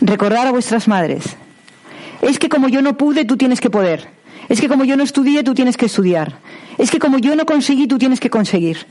[0.00, 1.36] Recordar a vuestras madres.
[2.22, 4.08] Es que como yo no pude, tú tienes que poder.
[4.48, 6.38] Es que como yo no estudié, tú tienes que estudiar.
[6.78, 8.86] Es que como yo no conseguí, tú tienes que conseguir.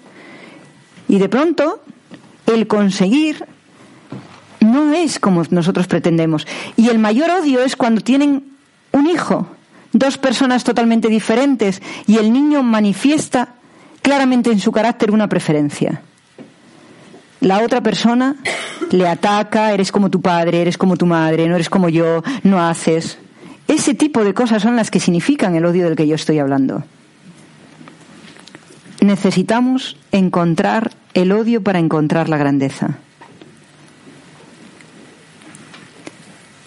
[1.08, 1.82] Y de pronto,
[2.48, 3.46] el conseguir
[4.60, 6.48] no es como nosotros pretendemos.
[6.76, 8.44] Y el mayor odio es cuando tienen
[8.92, 9.48] un hijo,
[9.94, 13.56] dos personas totalmente diferentes, y el niño manifiesta
[14.02, 16.02] claramente en su carácter una preferencia.
[17.46, 18.38] La otra persona
[18.90, 22.60] le ataca, eres como tu padre, eres como tu madre, no eres como yo, no
[22.60, 23.20] haces.
[23.68, 26.84] Ese tipo de cosas son las que significan el odio del que yo estoy hablando.
[29.00, 32.98] Necesitamos encontrar el odio para encontrar la grandeza.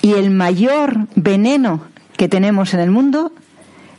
[0.01, 1.83] Y el mayor veneno
[2.17, 3.33] que tenemos en el mundo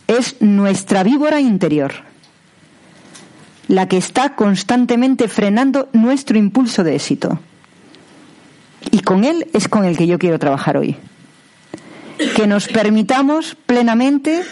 [0.07, 1.91] es nuestra víbora interior,
[3.69, 7.39] la que está constantemente frenando nuestro impulso de éxito.
[8.91, 10.97] Y con él es con el que yo quiero trabajar hoy
[12.35, 14.43] que nos permitamos plenamente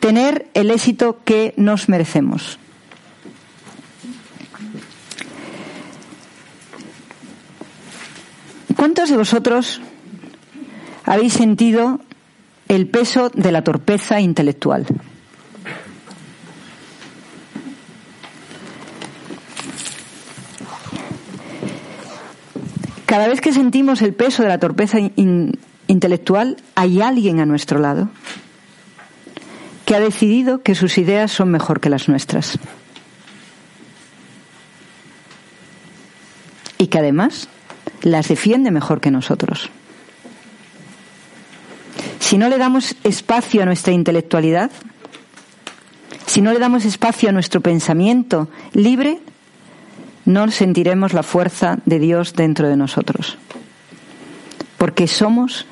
[0.00, 2.58] tener el éxito que nos merecemos.
[8.74, 9.82] ¿Cuántos de vosotros
[11.04, 12.00] habéis sentido
[12.70, 14.86] el peso de la torpeza intelectual.
[23.10, 25.58] Cada vez que sentimos el peso de la torpeza in-
[25.88, 28.08] intelectual, hay alguien a nuestro lado
[29.84, 32.56] que ha decidido que sus ideas son mejor que las nuestras.
[36.78, 37.48] Y que además
[38.02, 39.70] las defiende mejor que nosotros.
[42.20, 44.70] Si no le damos espacio a nuestra intelectualidad,
[46.26, 49.18] si no le damos espacio a nuestro pensamiento libre,
[50.32, 53.38] no sentiremos la fuerza de Dios dentro de nosotros.
[54.78, 55.66] Porque somos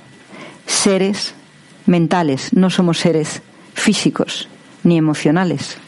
[0.66, 1.34] seres
[1.86, 3.42] mentales, no somos seres
[3.74, 4.48] físicos
[4.84, 5.78] ni emocionales.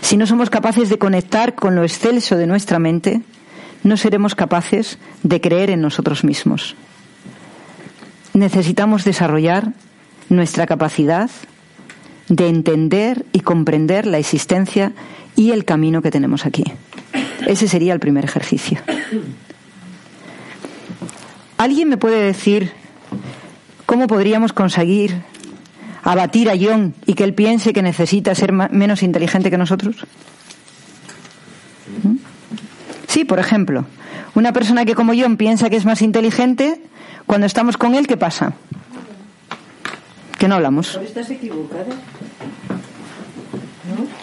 [0.00, 3.20] Si no somos capaces de conectar con lo excelso de nuestra mente,
[3.82, 6.76] no seremos capaces de creer en nosotros mismos.
[8.32, 9.72] Necesitamos desarrollar
[10.28, 11.30] nuestra capacidad
[12.28, 14.92] de entender y comprender la existencia
[15.34, 16.64] y el camino que tenemos aquí.
[17.48, 18.78] Ese sería el primer ejercicio.
[21.56, 22.72] ¿Alguien me puede decir
[23.86, 25.22] cómo podríamos conseguir
[26.02, 29.96] abatir a John y que él piense que necesita ser menos inteligente que nosotros?
[32.02, 32.16] ¿Mm?
[33.06, 33.86] Sí, por ejemplo,
[34.34, 36.82] una persona que como John piensa que es más inteligente,
[37.24, 38.52] cuando estamos con él, ¿qué pasa?
[40.38, 40.96] Que no hablamos.
[41.02, 41.86] Estás equivocada.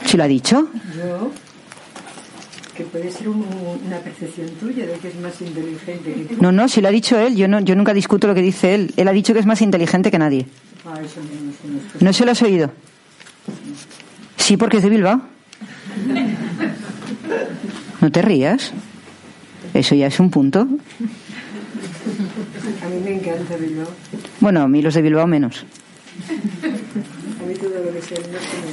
[0.06, 0.70] ¿Si lo ha dicho?
[0.96, 1.45] No.
[2.76, 3.46] Que puede ser un-
[3.86, 6.42] una percepción tuya de que es más inteligente que tú.
[6.42, 8.76] No, no, si lo ha dicho él, yo, no, yo nunca discuto lo que dice
[8.76, 8.94] él.
[8.98, 10.46] Él ha dicho que es más inteligente que nadie.
[10.86, 12.72] Ah, eso no, no es ¿No se lo has oído?
[14.38, 15.22] Sí, porque es de Bilbao.
[18.02, 18.74] No te rías.
[19.74, 20.60] Eso ya es un punto.
[20.62, 20.66] A
[22.90, 23.88] mí me encanta Bilbao.
[24.42, 25.66] Bueno, a mí los de Bilbao menos.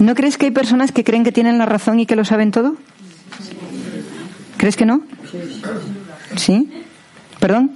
[0.01, 2.51] ¿No crees que hay personas que creen que tienen la razón y que lo saben
[2.51, 2.75] todo?
[4.63, 5.01] ¿Crees que no?
[6.37, 6.71] ¿Sí?
[7.41, 7.73] ¿Perdón?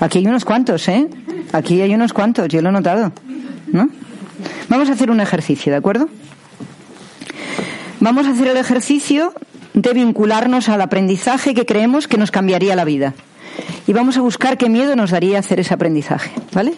[0.00, 1.06] Aquí hay unos cuantos, ¿eh?
[1.52, 3.12] Aquí hay unos cuantos, yo lo he notado.
[3.70, 3.90] ¿No?
[4.70, 6.08] Vamos a hacer un ejercicio, ¿de acuerdo?
[8.00, 9.34] Vamos a hacer el ejercicio
[9.74, 13.12] de vincularnos al aprendizaje que creemos que nos cambiaría la vida.
[13.86, 16.72] Y vamos a buscar qué miedo nos daría hacer ese aprendizaje, ¿vale?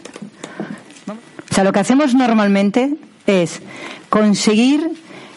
[1.09, 2.97] O sea, lo que hacemos normalmente
[3.29, 3.61] es
[4.09, 4.91] conseguir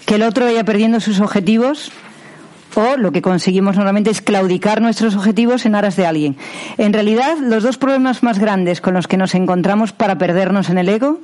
[0.07, 1.91] que el otro vaya perdiendo sus objetivos
[2.75, 6.37] o lo que conseguimos normalmente es claudicar nuestros objetivos en aras de alguien.
[6.77, 10.77] En realidad, los dos problemas más grandes con los que nos encontramos para perdernos en
[10.77, 11.19] el ego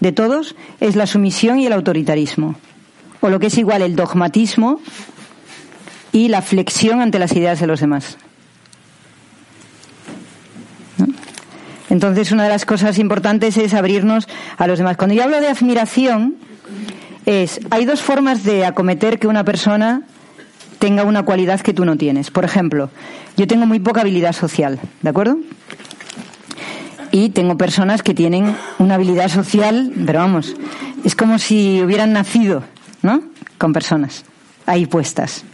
[0.00, 2.56] de todos es la sumisión y el autoritarismo.
[3.20, 4.80] O lo que es igual el dogmatismo
[6.12, 8.18] y la flexión ante las ideas de los demás.
[11.90, 14.28] Entonces, una de las cosas importantes es abrirnos
[14.58, 14.96] a los demás.
[14.96, 16.36] Cuando yo hablo de admiración,
[17.24, 20.02] es, hay dos formas de acometer que una persona
[20.78, 22.30] tenga una cualidad que tú no tienes.
[22.30, 22.90] Por ejemplo,
[23.36, 25.38] yo tengo muy poca habilidad social, ¿de acuerdo?
[27.10, 30.54] Y tengo personas que tienen una habilidad social, pero vamos,
[31.04, 32.64] es como si hubieran nacido,
[33.02, 33.22] ¿no?
[33.56, 34.24] Con personas
[34.68, 35.44] ahí puestas.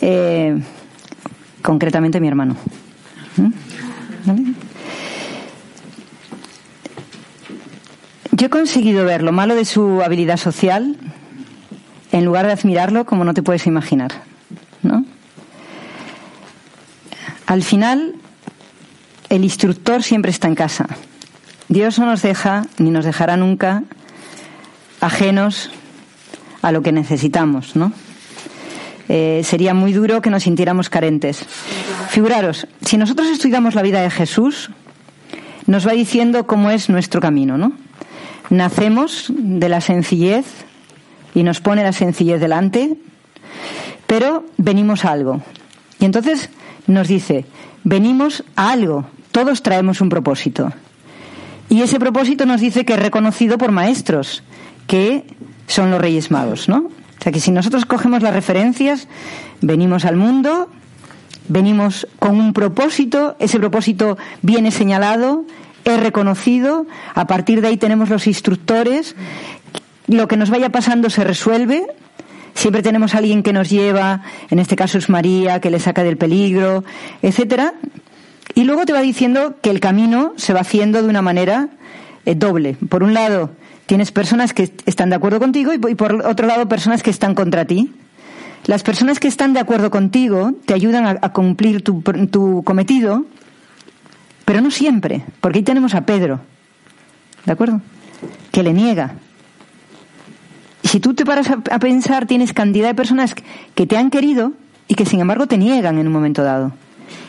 [0.00, 0.58] Eh,
[1.60, 2.56] concretamente mi hermano.
[3.36, 4.52] ¿Mm?
[8.32, 10.96] Yo he conseguido ver lo malo de su habilidad social
[12.12, 14.12] en lugar de admirarlo como no te puedes imaginar.
[14.82, 15.04] ¿no?
[17.46, 18.14] Al final,
[19.28, 20.86] el instructor siempre está en casa.
[21.68, 23.82] Dios no nos deja, ni nos dejará nunca,
[25.00, 25.70] ajenos
[26.60, 27.92] a lo que necesitamos, ¿no?
[29.08, 31.44] Eh, sería muy duro que nos sintiéramos carentes.
[32.08, 34.70] Figuraros, si nosotros estudiamos la vida de Jesús,
[35.66, 37.72] nos va diciendo cómo es nuestro camino, ¿no?
[38.48, 40.46] Nacemos de la sencillez
[41.34, 42.96] y nos pone la sencillez delante,
[44.06, 45.42] pero venimos a algo.
[45.98, 46.50] Y entonces
[46.86, 47.44] nos dice,
[47.84, 50.72] venimos a algo, todos traemos un propósito.
[51.68, 54.42] Y ese propósito nos dice que es reconocido por maestros,
[54.86, 55.24] que
[55.66, 56.78] son los Reyes Magos, ¿no?
[56.78, 59.08] O sea que si nosotros cogemos las referencias,
[59.60, 60.68] venimos al mundo,
[61.48, 65.44] venimos con un propósito, ese propósito viene señalado,
[65.84, 69.16] es reconocido, a partir de ahí tenemos los instructores,
[70.12, 71.86] lo que nos vaya pasando se resuelve,
[72.54, 76.02] siempre tenemos a alguien que nos lleva, en este caso es María, que le saca
[76.02, 76.84] del peligro,
[77.22, 77.74] etcétera,
[78.54, 81.68] y luego te va diciendo que el camino se va haciendo de una manera
[82.26, 82.76] eh, doble.
[82.88, 83.50] Por un lado,
[83.86, 87.64] tienes personas que están de acuerdo contigo y por otro lado, personas que están contra
[87.64, 87.92] ti.
[88.66, 92.00] Las personas que están de acuerdo contigo te ayudan a, cumplir tu,
[92.30, 93.24] tu cometido,
[94.44, 96.40] pero no siempre, porque ahí tenemos a Pedro,
[97.44, 97.80] ¿De acuerdo?
[98.50, 99.14] Que le niega.
[100.92, 103.34] Si tú te paras a, a pensar, tienes cantidad de personas
[103.74, 104.52] que te han querido
[104.88, 106.72] y que sin embargo te niegan en un momento dado.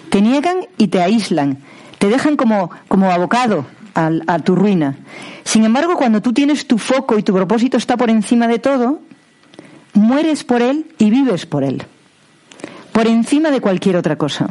[0.09, 1.59] Te niegan y te aíslan.
[1.97, 4.97] Te dejan como, como abocado a, a tu ruina.
[5.45, 8.99] Sin embargo, cuando tú tienes tu foco y tu propósito está por encima de todo,
[9.93, 11.83] mueres por él y vives por él.
[12.91, 14.49] Por encima de cualquier otra cosa.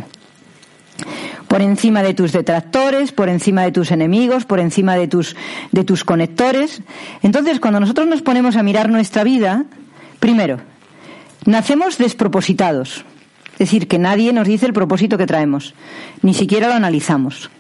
[1.53, 5.37] Por encima de tus detractores, por encima de tus enemigos, por encima de tus,
[5.71, 6.81] de tus conectores.
[7.23, 9.67] Entonces, cuando nosotros nos ponemos a mirar nuestra vida,
[10.19, 10.61] primero,
[11.45, 13.05] nacemos despropositados.
[13.53, 15.75] Es decir, que nadie nos dice el propósito que traemos.
[16.23, 17.51] Ni siquiera lo analizamos.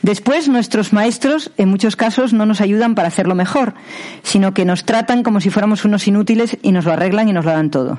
[0.00, 3.74] Después, nuestros maestros, en muchos casos, no nos ayudan para hacerlo mejor,
[4.22, 7.44] sino que nos tratan como si fuéramos unos inútiles y nos lo arreglan y nos
[7.44, 7.98] lo dan todo.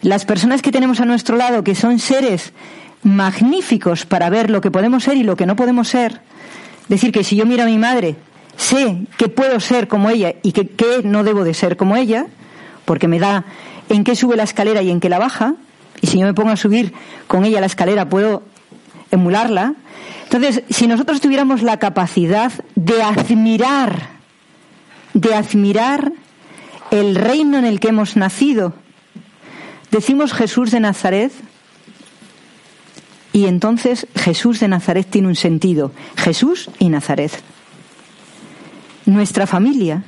[0.00, 2.54] Las personas que tenemos a nuestro lado, que son seres
[3.02, 6.20] magníficos para ver lo que podemos ser y lo que no podemos ser,
[6.88, 8.16] decir que si yo miro a mi madre,
[8.56, 12.26] sé que puedo ser como ella y que, que no debo de ser como ella,
[12.84, 13.44] porque me da
[13.88, 15.54] en qué sube la escalera y en qué la baja,
[16.00, 16.92] y si yo me pongo a subir
[17.26, 18.42] con ella la escalera puedo
[19.10, 19.74] emularla,
[20.32, 24.10] entonces, si nosotros tuviéramos la capacidad de admirar,
[25.12, 26.12] de admirar
[26.92, 28.72] el reino en el que hemos nacido,
[29.90, 31.32] decimos Jesús de Nazaret,
[33.32, 37.32] y entonces Jesús de Nazaret tiene un sentido, Jesús y Nazaret.
[39.06, 40.04] Nuestra familia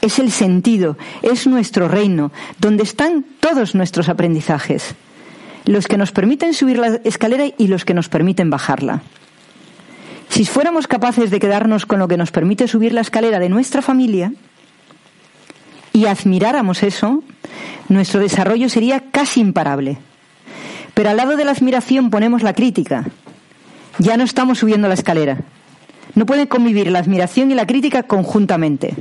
[0.00, 4.94] es el sentido, es nuestro reino, donde están todos nuestros aprendizajes
[5.66, 9.02] los que nos permiten subir la escalera y los que nos permiten bajarla.
[10.28, 13.82] Si fuéramos capaces de quedarnos con lo que nos permite subir la escalera de nuestra
[13.82, 14.32] familia
[15.92, 17.22] y admiráramos eso,
[17.88, 19.98] nuestro desarrollo sería casi imparable.
[20.96, 23.04] Pero al lado de la admiración ponemos la crítica.
[23.98, 25.40] Ya no estamos subiendo la escalera.
[26.14, 28.94] No pueden convivir la admiración y la crítica conjuntamente.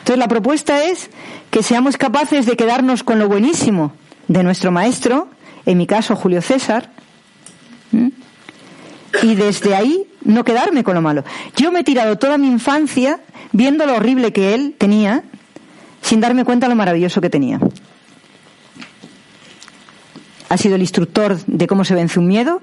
[0.00, 1.08] Entonces la propuesta es
[1.50, 3.94] que seamos capaces de quedarnos con lo buenísimo
[4.28, 5.28] de nuestro maestro
[5.64, 6.90] en mi caso Julio César,
[9.22, 11.24] y desde ahí no quedarme con lo malo.
[11.56, 13.20] Yo me he tirado toda mi infancia
[13.52, 15.22] viendo lo horrible que él tenía,
[16.02, 17.60] sin darme cuenta lo maravilloso que tenía.
[20.52, 22.60] Ha sido el instructor de cómo se vence un miedo,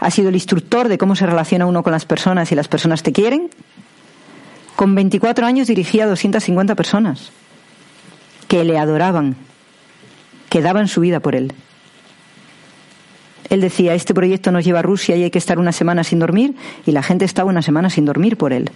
[0.00, 3.02] ha sido el instructor de cómo se relaciona uno con las personas y las personas
[3.02, 3.48] te quieren.
[4.76, 7.32] Con 24 años dirigía a 250 personas
[8.48, 9.34] que le adoraban,
[10.50, 11.54] que daban su vida por él.
[13.48, 16.18] Él decía, este proyecto nos lleva a Rusia y hay que estar una semana sin
[16.18, 16.54] dormir,
[16.84, 18.70] y la gente estaba una semana sin dormir por él.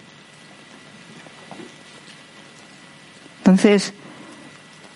[3.41, 3.93] Entonces,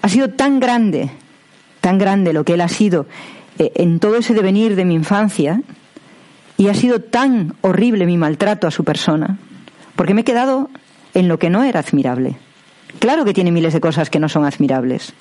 [0.01, 1.11] ha sido tan grande,
[1.83, 3.05] tan grande lo que él ha sido
[3.59, 5.63] en todo ese devenir de mi infancia,
[6.57, 9.39] y ha sido tan horrible mi maltrato a su persona,
[9.97, 10.71] porque me he quedado
[11.15, 12.37] en lo que no era admirable.
[12.99, 15.13] Claro que tiene miles de cosas que no son admirables.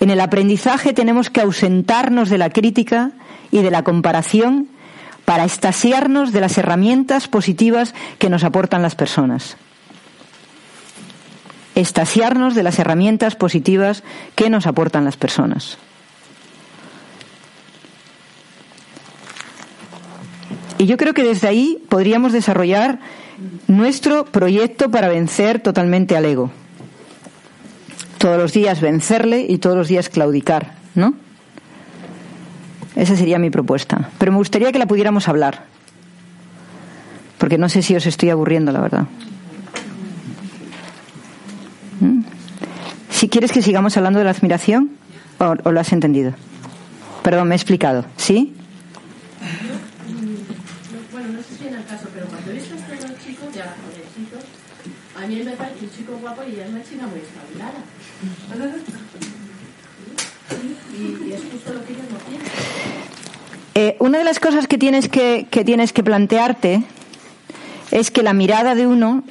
[0.00, 3.12] En el aprendizaje tenemos que ausentarnos de la crítica
[3.50, 4.68] y de la comparación
[5.24, 9.56] para estasiarnos de las herramientas positivas que nos aportan las personas.
[11.76, 14.02] Estasiarnos de las herramientas positivas
[14.34, 15.78] que nos aportan las personas.
[20.82, 22.98] Y yo creo que desde ahí podríamos desarrollar
[23.68, 26.50] nuestro proyecto para vencer totalmente al ego.
[28.18, 31.14] Todos los días vencerle y todos los días claudicar, ¿no?
[32.96, 34.10] Esa sería mi propuesta.
[34.18, 35.66] Pero me gustaría que la pudiéramos hablar.
[37.38, 39.06] Porque no sé si os estoy aburriendo, la verdad.
[42.00, 42.22] ¿Mm?
[43.08, 44.90] Si quieres que sigamos hablando de la admiración,
[45.38, 46.32] o, o lo has entendido.
[47.22, 48.04] Perdón, me he explicado.
[48.16, 48.56] ¿Sí?
[51.22, 53.54] Bueno, no sé si en el caso, pero cuando he visto a estos dos chicos,
[53.54, 54.42] ya jovencitos,
[55.22, 57.78] a mí me parece un chico guapo y ella es una chica muy espabilada.
[60.98, 62.46] Y, y es justo lo que ellos no tienen.
[63.74, 66.82] Eh, una de las cosas que tienes que, que tienes que plantearte
[67.90, 69.22] es que la mirada de uno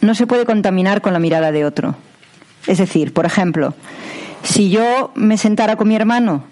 [0.00, 1.96] no se puede contaminar con la mirada de otro.
[2.66, 3.74] Es decir, por ejemplo,
[4.42, 6.44] si yo me sentara con mi hermano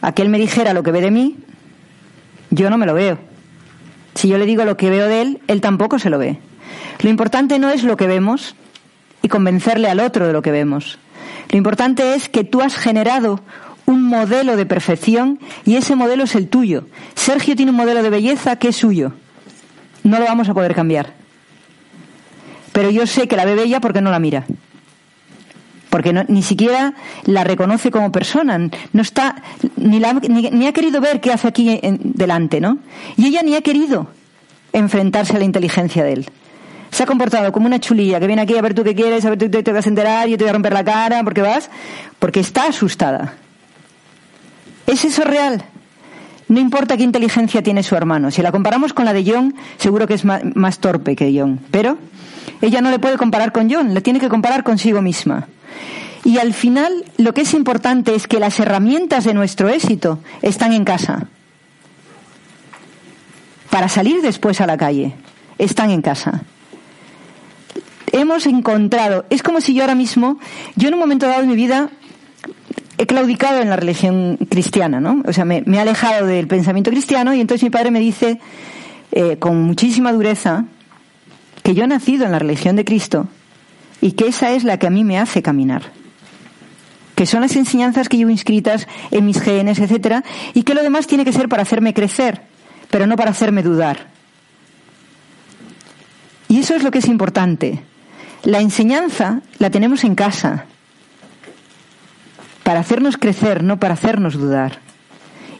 [0.00, 1.36] a que él me dijera lo que ve de mí,
[2.50, 3.18] yo no me lo veo.
[4.14, 6.38] Si yo le digo lo que veo de él, él tampoco se lo ve.
[7.00, 8.54] Lo importante no es lo que vemos
[9.22, 10.98] y convencerle al otro de lo que vemos.
[11.50, 13.40] Lo importante es que tú has generado
[13.86, 16.86] un modelo de perfección y ese modelo es el tuyo.
[17.14, 19.12] Sergio tiene un modelo de belleza que es suyo.
[20.02, 21.12] No lo vamos a poder cambiar.
[22.72, 24.44] Pero yo sé que la ve bella porque no la mira.
[25.90, 26.94] Porque ni siquiera
[27.24, 28.58] la reconoce como persona.
[28.92, 29.36] No está,
[29.76, 32.78] ni, la- ni- ha querido ver qué hace aquí delante, ¿no?
[33.16, 34.08] Y ella ni ha querido
[34.72, 36.26] enfrentarse a la inteligencia de él.
[36.94, 39.30] Se ha comportado como una chulilla que viene aquí a ver tú qué quieres, a
[39.30, 41.68] ver tú te, vas a enterar, yo te voy a romper la cara, porque vas,
[42.20, 43.34] porque está asustada.
[44.86, 45.64] ¿Es eso real?
[46.46, 48.30] No importa qué inteligencia tiene su hermano.
[48.30, 51.58] Si la comparamos con la de John, seguro que es más, torpe que John.
[51.72, 51.98] Pero
[52.62, 55.48] ella no le puede comparar con John, le tiene que comparar consigo misma.
[56.22, 60.72] Y al final, lo que es importante es que las herramientas de nuestro éxito están
[60.72, 61.26] en casa.
[63.68, 65.16] Para salir después a la calle,
[65.58, 66.44] están en casa.
[68.16, 70.38] Hemos encontrado, es como si yo ahora mismo,
[70.76, 71.90] yo en un momento dado de mi vida
[72.96, 75.20] he claudicado en la religión cristiana, ¿no?
[75.26, 78.38] O sea, me, he alejado del pensamiento cristiano y entonces mi padre me dice
[79.10, 80.66] eh, con muchísima dureza
[81.64, 83.26] que yo he nacido en la religión de Cristo
[84.00, 85.82] y que esa es la que a mí me hace caminar.
[87.16, 91.08] Que son las enseñanzas que llevo inscritas en mis genes, etcétera, y que lo demás
[91.08, 92.42] tiene que ser para hacerme crecer,
[92.90, 94.06] pero no para hacerme dudar.
[96.46, 97.82] Y eso es lo que es importante.
[98.44, 100.66] La enseñanza la tenemos en casa,
[102.62, 104.78] para hacernos crecer, no para hacernos dudar.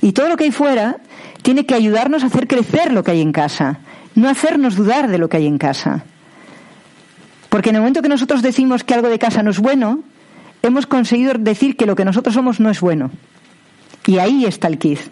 [0.03, 0.97] Y todo lo que hay fuera
[1.43, 3.79] tiene que ayudarnos a hacer crecer lo que hay en casa,
[4.15, 6.05] no hacernos dudar de lo que hay en casa.
[7.49, 10.01] Porque en el momento que nosotros decimos que algo de casa no es bueno,
[10.63, 13.11] hemos conseguido decir que lo que nosotros somos no es bueno.
[14.07, 15.11] Y ahí está el quiz.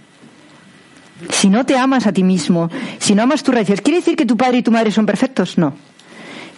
[1.31, 2.69] Si no te amas a ti mismo,
[2.99, 5.57] si no amas tus raíces, ¿quiere decir que tu padre y tu madre son perfectos?
[5.57, 5.75] No.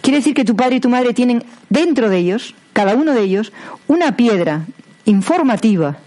[0.01, 3.21] Quiere decir que tu padre y tu madre tienen dentro de ellos, cada uno de
[3.21, 3.51] ellos,
[3.87, 4.65] una piedra
[5.05, 5.97] informativa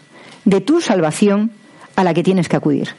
[0.44, 1.50] de tu salvación
[1.96, 2.94] a la que tienes que acudir.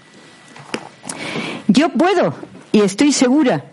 [1.68, 2.36] Yo puedo,
[2.72, 3.66] y estoy segura,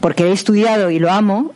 [0.00, 1.52] porque he estudiado y lo amo,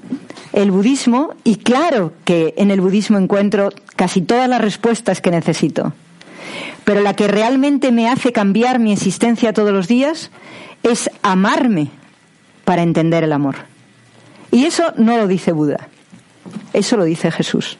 [0.53, 5.93] el budismo, y claro que en el budismo encuentro casi todas las respuestas que necesito.
[6.85, 10.31] Pero la que realmente me hace cambiar mi existencia todos los días
[10.83, 11.91] es amarme
[12.65, 13.57] para entender el amor.
[14.51, 15.89] Y eso no lo dice Buda,
[16.73, 17.79] eso lo dice Jesús.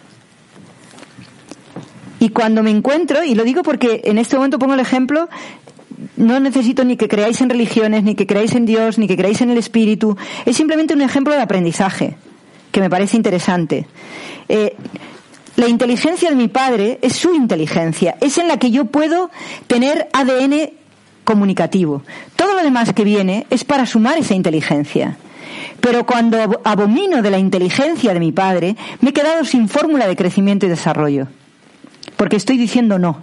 [2.21, 5.29] Y cuando me encuentro, y lo digo porque en este momento pongo el ejemplo,
[6.17, 9.41] no necesito ni que creáis en religiones, ni que creáis en Dios, ni que creáis
[9.41, 12.17] en el Espíritu, es simplemente un ejemplo de aprendizaje
[12.73, 13.87] que me parece interesante.
[14.49, 14.77] Eh,
[15.57, 19.31] la inteligencia de mi padre es su inteligencia, es en la que yo puedo
[19.67, 20.71] tener ADN
[21.25, 22.03] comunicativo.
[22.37, 25.19] Todo lo demás que viene es para sumar esa inteligencia.
[25.81, 30.17] Pero cuando abomino de la inteligencia de mi padre, me he quedado sin fórmula de
[30.17, 31.29] crecimiento y desarrollo.
[32.17, 33.21] Porque estoy diciendo no.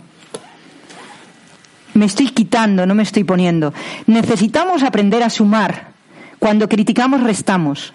[1.93, 3.73] Me estoy quitando, no me estoy poniendo.
[4.07, 5.89] Necesitamos aprender a sumar.
[6.39, 7.93] Cuando criticamos, restamos.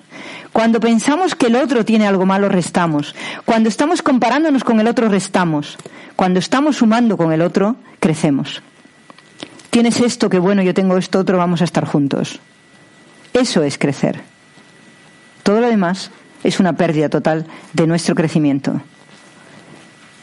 [0.53, 3.15] Cuando pensamos que el otro tiene algo malo, restamos.
[3.45, 5.77] Cuando estamos comparándonos con el otro, restamos.
[6.17, 8.63] Cuando estamos sumando con el otro, crecemos.
[9.71, 12.41] Tienes esto, que bueno, yo tengo esto otro, vamos a estar juntos.
[13.33, 14.30] Eso es crecer.
[15.51, 16.13] Todo lo demás
[16.45, 18.81] es una pérdida total de nuestro crecimiento.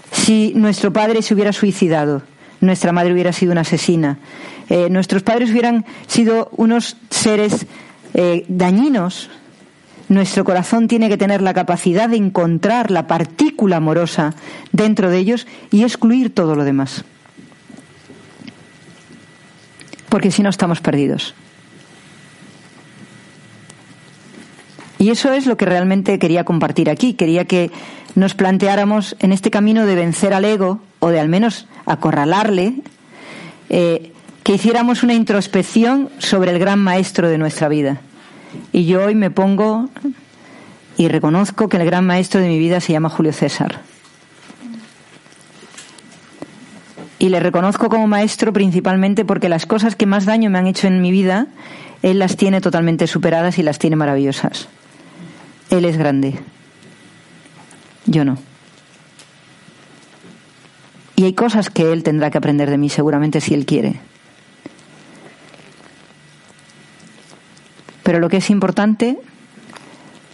[0.09, 2.21] Si nuestro padre se hubiera suicidado,
[2.61, 4.19] nuestra madre hubiera sido una asesina,
[4.69, 7.65] eh, nuestros padres hubieran sido unos seres
[8.13, 9.29] eh, dañinos,
[10.07, 14.33] nuestro corazón tiene que tener la capacidad de encontrar la partícula amorosa
[14.71, 17.03] dentro de ellos y excluir todo lo demás.
[20.07, 21.35] Porque si no estamos perdidos.
[24.99, 27.13] Y eso es lo que realmente quería compartir aquí.
[27.13, 27.71] Quería que
[28.15, 32.75] nos planteáramos en este camino de vencer al ego, o de al menos acorralarle,
[33.69, 34.11] eh,
[34.43, 38.01] que hiciéramos una introspección sobre el gran maestro de nuestra vida.
[38.71, 39.89] Y yo hoy me pongo
[40.97, 43.81] y reconozco que el gran maestro de mi vida se llama Julio César.
[47.19, 50.87] Y le reconozco como maestro principalmente porque las cosas que más daño me han hecho
[50.87, 51.47] en mi vida,
[52.01, 54.69] él las tiene totalmente superadas y las tiene maravillosas.
[55.69, 56.39] Él es grande.
[58.05, 58.37] Yo no.
[61.15, 63.99] Y hay cosas que él tendrá que aprender de mí seguramente si él quiere.
[68.03, 69.17] Pero lo que es importante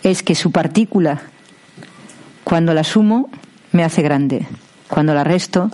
[0.03, 1.21] es que su partícula,
[2.43, 3.29] cuando la sumo,
[3.71, 4.45] me hace grande.
[4.89, 5.71] Cuando la resto,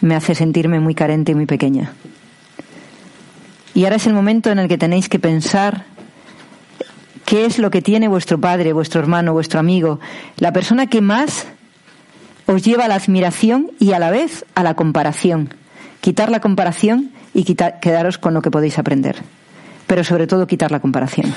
[0.00, 1.92] me hace sentirme muy carente y muy pequeña.
[3.74, 5.84] Y ahora es el momento en el que tenéis que pensar
[7.28, 10.00] qué es lo que tiene vuestro padre, vuestro hermano, vuestro amigo,
[10.38, 11.46] la persona que más
[12.46, 15.52] os lleva a la admiración y a la vez a la comparación.
[16.00, 19.16] Quitar la comparación y quedaros con lo que podéis aprender.
[19.86, 21.34] Pero sobre todo quitar la comparación.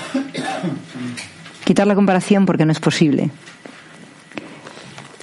[1.65, 3.29] Quitar la comparación porque no es posible.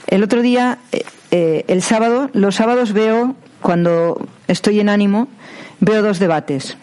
[0.07, 5.29] El otro día, eh, eh, el sábado, los sábados veo, cuando estoy en ánimo,
[5.81, 6.77] veo dos debates.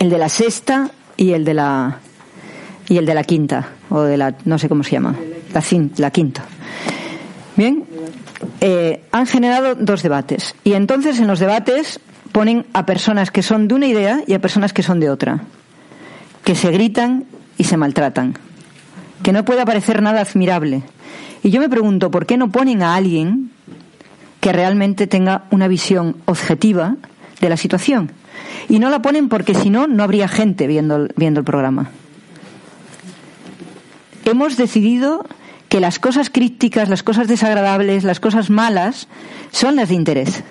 [0.00, 2.00] El de la sexta y el de la
[2.88, 5.14] y el de la quinta, o de la, no sé cómo se llama,
[5.52, 5.62] la,
[5.96, 6.44] la quinta.
[7.56, 7.84] Bien,
[8.60, 10.54] eh, han generado dos debates.
[10.64, 12.00] Y entonces en los debates
[12.32, 15.40] ponen a personas que son de una idea y a personas que son de otra,
[16.44, 17.24] que se gritan
[17.56, 18.34] y se maltratan,
[19.22, 20.82] que no puede parecer nada admirable.
[21.42, 23.50] Y yo me pregunto, ¿por qué no ponen a alguien
[24.40, 26.96] que realmente tenga una visión objetiva
[27.40, 28.12] de la situación?
[28.68, 31.90] Y no la ponen porque si no, no habría gente viendo, viendo el programa.
[34.28, 35.24] Hemos decidido
[35.68, 39.08] que las cosas críticas, las cosas desagradables, las cosas malas
[39.50, 40.42] son las de interés.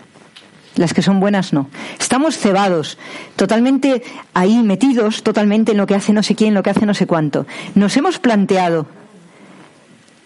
[0.75, 1.69] Las que son buenas no.
[1.99, 2.97] Estamos cebados,
[3.35, 6.93] totalmente ahí metidos, totalmente en lo que hace no sé quién, lo que hace no
[6.93, 7.47] sé cuánto.
[7.75, 8.85] Nos hemos planteado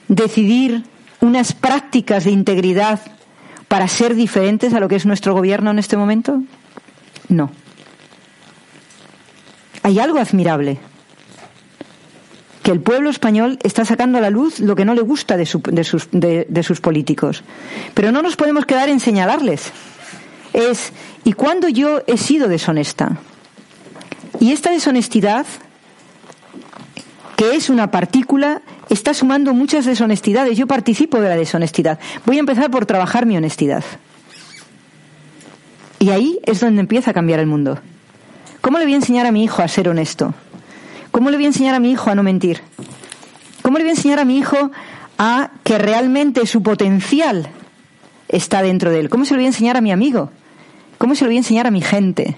[0.08, 0.84] decidir
[1.22, 3.00] unas prácticas de integridad
[3.68, 6.42] para ser diferentes a lo que es nuestro gobierno en este momento?
[7.30, 7.50] No.
[9.84, 10.80] Hay algo admirable.
[12.64, 15.46] Que el pueblo español está sacando a la luz lo que no le gusta de,
[15.46, 16.10] su- de sus,
[16.64, 17.44] sus políticos.
[17.96, 19.72] Pero no nos podemos quedar en señalarles.
[20.54, 20.94] Es,
[21.24, 23.18] ¿y cuándo yo he sido deshonesta?
[24.40, 25.46] Y esta deshonestidad,
[27.36, 30.58] que es una partícula, está sumando muchas deshonestidades.
[30.58, 32.00] Yo participo de la deshonestidad.
[32.26, 33.84] Voy a empezar por trabajar mi honestidad.
[36.00, 37.80] Y ahí es donde empieza a cambiar el mundo.
[38.62, 40.34] ¿Cómo le voy a enseñar a mi hijo a ser honesto?
[41.12, 42.62] ¿Cómo le voy a enseñar a mi hijo a no mentir?
[43.62, 44.72] ¿Cómo le voy a enseñar a mi hijo
[45.18, 47.50] a que realmente su potencial
[48.30, 49.10] está dentro de él?
[49.10, 50.32] ¿Cómo se lo voy a enseñar a mi amigo?
[50.98, 52.38] ¿Cómo se lo voy a enseñar a mi gente?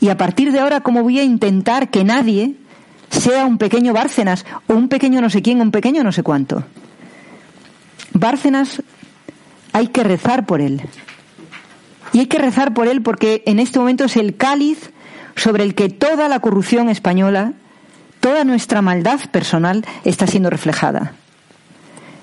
[0.00, 2.56] Y a partir de ahora, ¿cómo voy a intentar que nadie
[3.10, 6.64] sea un pequeño Bárcenas o un pequeño no sé quién, un pequeño no sé cuánto?
[8.12, 8.82] Bárcenas
[9.72, 10.82] hay que rezar por él.
[12.12, 14.90] Y hay que rezar por él porque en este momento es el cáliz
[15.36, 17.52] sobre el que toda la corrupción española,
[18.20, 21.12] toda nuestra maldad personal está siendo reflejada.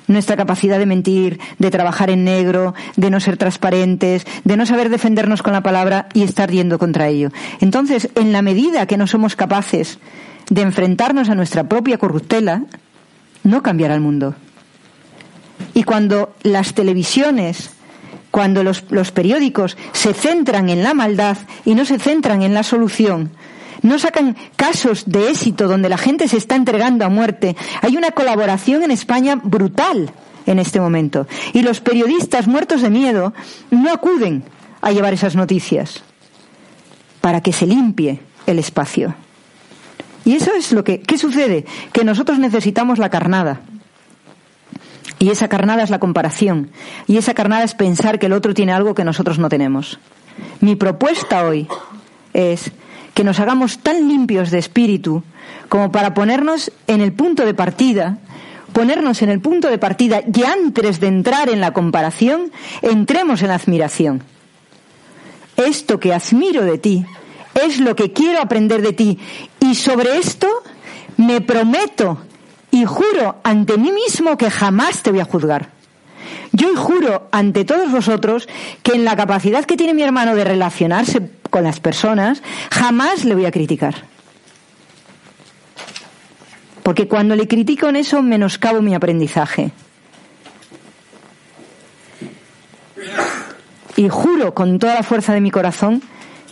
[0.07, 4.89] Nuestra capacidad de mentir, de trabajar en negro, de no ser transparentes, de no saber
[4.89, 7.29] defendernos con la palabra y estar yendo contra ello.
[7.61, 9.99] Entonces, en la medida que no somos capaces
[10.49, 12.63] de enfrentarnos a nuestra propia corruptela,
[13.43, 14.35] no cambiará el mundo.
[15.73, 17.71] Y cuando las televisiones,
[18.32, 22.64] cuando los, los periódicos se centran en la maldad y no se centran en la
[22.64, 23.32] solución,
[23.82, 27.56] no sacan casos de éxito donde la gente se está entregando a muerte.
[27.82, 30.12] Hay una colaboración en España brutal
[30.45, 31.28] en este momento.
[31.53, 33.34] Y los periodistas muertos de miedo
[33.70, 34.44] no acuden
[34.82, 36.03] a llevar esas noticias
[37.22, 39.16] para que se limpie el espacio.
[40.26, 41.66] Y eso es lo que, ¿qué sucede?
[41.91, 43.62] Que nosotros necesitamos la carnada.
[45.22, 46.72] Y esa carnada es la comparación.
[47.06, 49.99] Y esa carnada es pensar que el otro tiene algo que nosotros no tenemos.
[50.61, 51.68] Mi propuesta hoy
[52.34, 52.72] es
[53.14, 55.22] que nos hagamos tan limpios de espíritu
[55.69, 58.18] como para ponernos en el punto de partida,
[58.73, 63.49] ponernos en el punto de partida y antes de entrar en la comparación, entremos en
[63.49, 64.23] la admiración.
[65.56, 67.06] Esto que admiro de ti
[67.64, 69.19] es lo que quiero aprender de ti
[69.60, 70.48] y sobre esto
[71.18, 72.18] me prometo
[72.72, 75.69] y juro ante mí mismo que jamás te voy a juzgar.
[76.53, 78.48] Yo juro ante todos vosotros
[78.81, 82.41] que en la capacidad que tiene mi hermano de relacionarse con las personas,
[82.72, 84.03] jamás le voy a criticar.
[86.84, 89.72] Porque cuando le critico en eso, menoscabo mi aprendizaje.
[93.98, 96.02] Y juro con toda la fuerza de mi corazón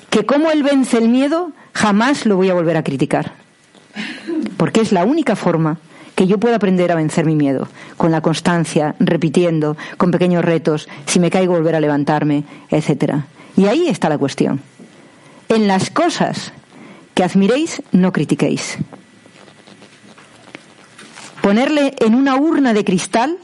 [0.10, 3.34] que como él vence el miedo, jamás lo voy a volver a criticar.
[4.58, 5.78] Porque es la única forma
[6.20, 10.90] que yo puedo aprender a vencer mi miedo, con la constancia, repitiendo, con pequeños retos,
[11.06, 13.28] si me caigo volver a levantarme, etcétera.
[13.56, 14.60] Y ahí está la cuestión.
[15.48, 16.52] En las cosas
[17.14, 18.80] que admiréis, no critiquéis.
[21.42, 23.38] Ponerle en una urna de cristal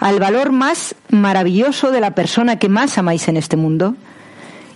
[0.00, 3.96] al valor más maravilloso de la persona que más amáis en este mundo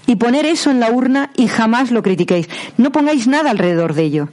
[0.07, 2.47] y poner eso en la urna y jamás lo critiquéis.
[2.77, 4.29] No pongáis nada alrededor de ello.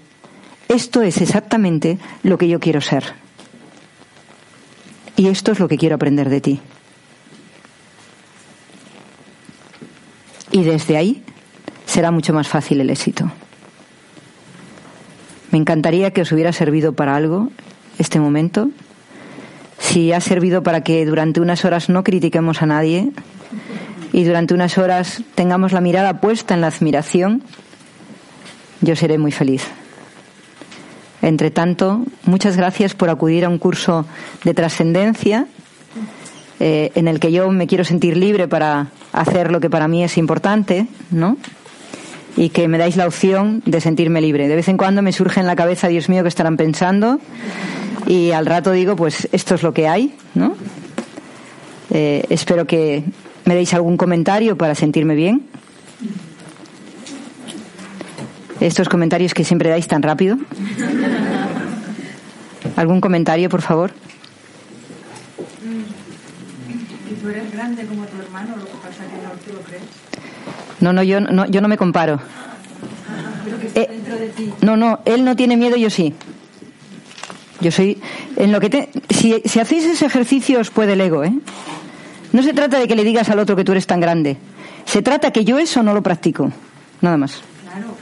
[0.67, 3.13] Esto es exactamente lo que yo quiero ser.
[5.15, 6.59] Y esto es lo que quiero aprender de ti.
[10.51, 11.23] Y desde ahí
[11.85, 13.31] será mucho más fácil el éxito.
[15.51, 17.49] Me encantaría que os hubiera servido para algo
[17.97, 18.69] este momento.
[19.79, 23.11] Si ha servido para que durante unas horas no critiquemos a nadie
[24.11, 27.43] y durante unas horas tengamos la mirada puesta en la admiración,
[28.81, 29.63] yo seré muy feliz.
[31.25, 34.05] Entre tanto, muchas gracias por acudir a un curso
[34.43, 35.47] de trascendencia
[36.59, 40.03] eh, en el que yo me quiero sentir libre para hacer lo que para mí
[40.03, 41.37] es importante, ¿no?
[42.37, 44.47] y que me dais la opción de sentirme libre.
[44.47, 47.19] De vez en cuando me surge en la cabeza, Dios mío, que estarán pensando
[48.05, 50.55] y al rato digo, pues esto es lo que hay, ¿no?
[51.89, 53.03] Eh, espero que
[53.45, 55.47] me deis algún comentario para sentirme bien.
[58.59, 60.37] Estos comentarios que siempre dais tan rápido.
[62.75, 63.91] ¿Algún comentario, por favor?
[67.09, 69.59] Y tú eres grande como tu hermano, lo que pasa es que no te lo
[69.61, 69.83] crees.
[70.79, 72.19] No, no, yo no, yo no me comparo.
[73.43, 74.53] Pero que está Eh, dentro de ti.
[74.61, 76.13] No, no, él no tiene miedo, yo sí.
[77.61, 78.01] Yo soy.
[78.35, 81.33] En lo que te, si, si hacéis ese ejercicio os puede el ego, ¿eh?
[82.33, 84.37] No se trata de que le digas al otro que tú eres tan grande.
[84.85, 86.51] Se trata que yo eso no lo practico.
[87.01, 87.41] Nada más.
[87.63, 87.95] Claro,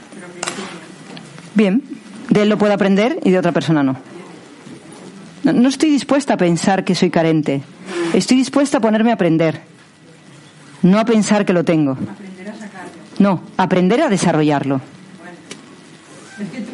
[1.54, 1.82] Bien.
[2.30, 3.96] De él lo puedo aprender y de otra persona no.
[5.44, 7.62] No, estoy dispuesta a pensar que soy carente.
[8.14, 9.60] Estoy dispuesta a ponerme a aprender.
[10.82, 11.92] No a pensar que lo tengo.
[11.92, 12.92] aprender a sacarlo.
[13.18, 14.80] No, aprender a desarrollarlo.
[16.40, 16.72] Es que tú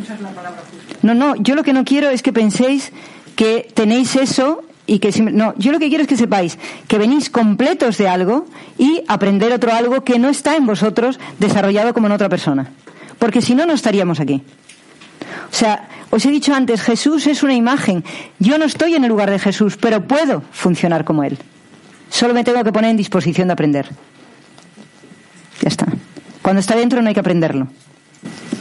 [0.00, 0.98] usas la palabra justo.
[1.02, 2.92] No, no, yo lo que no quiero es que penséis
[3.34, 7.28] que tenéis eso y que no, yo lo que quiero es que sepáis que venís
[7.28, 8.46] completos de algo
[8.78, 12.70] y aprender otro algo que no está en vosotros desarrollado como en otra persona.
[13.18, 14.42] Porque si no, no estaríamos aquí.
[15.50, 18.04] O sea, os he dicho antes, Jesús es una imagen.
[18.38, 21.38] Yo no estoy en el lugar de Jesús, pero puedo funcionar como Él.
[22.10, 23.86] Solo me tengo que poner en disposición de aprender.
[25.62, 25.86] Ya está.
[26.42, 27.68] Cuando está dentro no hay que aprenderlo.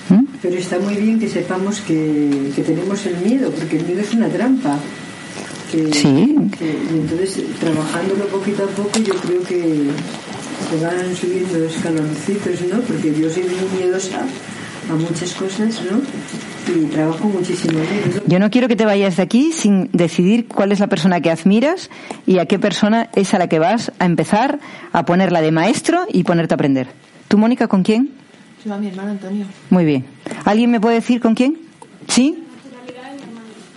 [0.10, 0.24] ¿Mm?
[0.42, 4.14] Pero está muy bien que sepamos que, que tenemos el miedo, porque el miedo es
[4.14, 4.78] una trampa.
[5.72, 6.36] Que- Sí.
[6.58, 9.90] que- y entonces, trabajándolo poquito a poco, yo creo que
[10.70, 12.82] se van subiendo escaloncitos, ¿no?
[12.82, 14.26] Porque yo soy muy miedosa
[14.90, 16.02] a muchas cosas, ¿no?
[16.74, 17.80] Y trabajo muchísimo.
[18.26, 21.30] Yo no quiero que te vayas de aquí sin decidir cuál es la persona que
[21.30, 21.90] admiras
[22.26, 24.60] y a qué persona es a la que vas a empezar
[24.92, 26.88] a ponerla de maestro y ponerte a aprender.
[27.28, 28.12] ¿Tú, Mónica, con quién?
[28.64, 29.46] Se va mi hermano Antonio.
[29.70, 30.06] Muy bien.
[30.44, 31.58] ¿Alguien me puede decir con quién?
[32.08, 32.44] ¿Sí?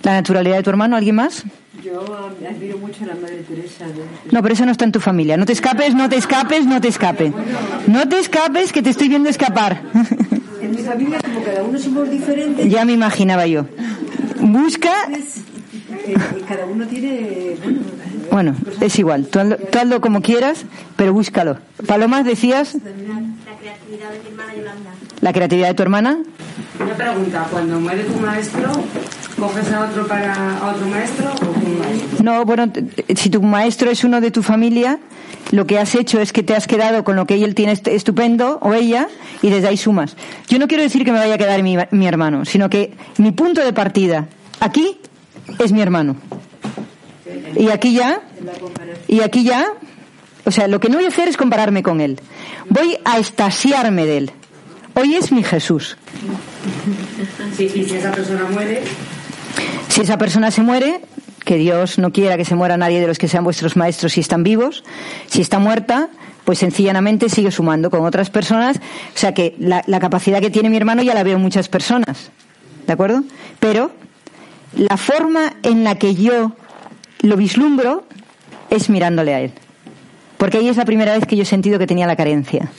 [0.02, 0.96] La naturalidad de tu hermano.
[0.96, 1.44] ¿Alguien más?
[1.88, 3.86] Yo admiro mucho a la Madre Teresa.
[3.86, 4.02] ¿no?
[4.32, 5.36] No, pero eso no está en tu familia.
[5.36, 7.32] No te escapes, no te escapes, no te escapes.
[7.86, 9.82] No te escapes, que te estoy viendo escapar.
[10.60, 13.64] En mi familia, como cada uno somos diferentes, ya me imaginaba yo.
[14.40, 14.90] Busca.
[15.08, 17.54] eh, y cada uno tiene...
[17.62, 17.80] Bueno,
[18.32, 19.26] Bueno, es igual.
[19.28, 20.64] Tú hazlo, tú hazlo como quieras,
[20.96, 21.58] pero búscalo.
[21.86, 24.90] Palomas, decías La creatividad de mi hermana Yolanda.
[25.20, 26.18] la creatividad de tu hermana.
[26.80, 28.72] Una pregunta, cuando muere tu maestro,
[29.38, 32.20] ¿coges a otro para a otro maestro o cómo es?
[32.22, 32.72] No, bueno,
[33.14, 34.98] si tu maestro es uno de tu familia,
[35.52, 37.88] lo que has hecho es que te has quedado con lo que él tiene est-
[37.88, 39.08] estupendo o ella
[39.42, 40.16] y desde ahí sumas.
[40.48, 43.32] Yo no quiero decir que me vaya a quedar mi, mi hermano, sino que mi
[43.32, 44.26] punto de partida
[44.60, 44.98] aquí
[45.58, 46.16] es mi hermano.
[47.56, 48.20] Y aquí ya,
[49.06, 49.66] y aquí ya,
[50.44, 52.18] o sea, lo que no voy a hacer es compararme con él.
[52.68, 54.30] Voy a estasiarme de él.
[54.94, 55.96] Hoy es mi Jesús.
[57.56, 58.82] Sí, y si esa persona muere,
[59.88, 61.00] Si esa persona se muere,
[61.44, 64.20] que Dios no quiera que se muera nadie de los que sean vuestros maestros si
[64.20, 64.84] están vivos,
[65.28, 66.08] si está muerta,
[66.44, 68.76] pues sencillamente sigue sumando con otras personas.
[68.78, 71.68] O sea que la, la capacidad que tiene mi hermano ya la veo en muchas
[71.68, 72.30] personas.
[72.86, 73.22] ¿De acuerdo?
[73.60, 73.90] Pero
[74.76, 76.52] la forma en la que yo
[77.20, 78.04] lo vislumbro
[78.70, 79.52] es mirándole a él.
[80.36, 82.70] Porque ahí es la primera vez que yo he sentido que tenía la carencia.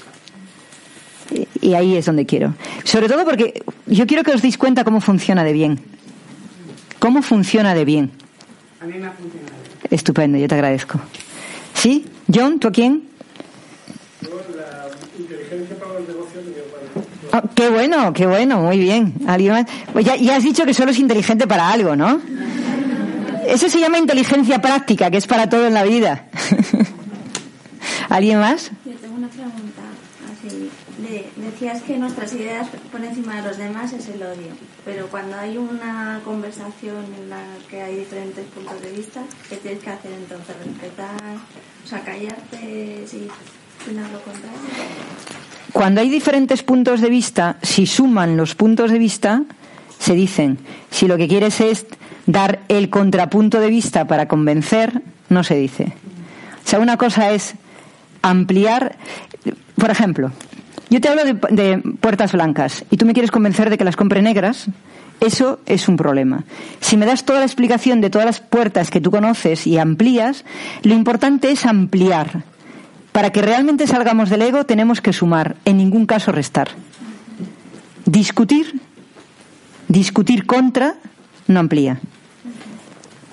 [1.62, 2.54] Y- ahí es donde quiero.
[2.84, 5.80] Sobre todo porque yo quiero que os deis cuenta cómo funciona de bien.
[7.00, 8.12] ¿Cómo funciona de bien?
[8.82, 9.56] a mí me ha funcionado.
[9.90, 11.00] Estupendo, yo te agradezco.
[11.74, 12.06] ¿Sí?
[12.34, 13.04] John, ¿tú a quién?
[17.32, 19.14] Ah, qué bueno, qué bueno, muy bien.
[19.28, 19.66] ¿Alguien más?
[19.94, 22.22] Pues ya, ya has dicho que solo es inteligente para algo, ¿no?
[23.48, 26.26] Eso se llama inteligencia práctica, que es para todo en la vida.
[28.10, 28.72] ¿Alguien más?
[28.86, 29.82] Yo tengo una pregunta.
[30.32, 30.70] Así,
[31.02, 34.52] de- decías que nuestras ideas por encima de los demás es el odio,
[34.86, 39.84] pero cuando hay una conversación en la que hay diferentes puntos de vista, ¿qué tienes
[39.84, 40.56] que hacer entonces?
[40.66, 41.16] ¿Respetar?
[41.84, 43.28] O sea, callarte si
[43.84, 44.60] opinas lo contrario.
[45.74, 49.44] Cuando hay diferentes puntos de vista, si suman los puntos de vista,
[50.00, 50.58] se dicen.
[50.90, 51.86] Si lo que quieres es
[52.26, 55.94] dar el contrapunto de vista para convencer, no se dice.
[56.66, 57.54] O sea, una cosa es
[58.22, 58.98] ampliar.
[59.76, 60.32] Por ejemplo,
[60.90, 63.96] yo te hablo de, de puertas blancas y tú me quieres convencer de que las
[63.96, 64.68] compre negras.
[65.20, 66.46] Eso es un problema.
[66.80, 70.46] Si me das toda la explicación de todas las puertas que tú conoces y amplías,
[70.84, 72.44] lo importante es ampliar.
[73.12, 76.70] Para que realmente salgamos del ego tenemos que sumar, en ningún caso restar.
[78.06, 78.80] Discutir,
[79.90, 80.96] discutir contra,
[81.48, 82.00] no amplía.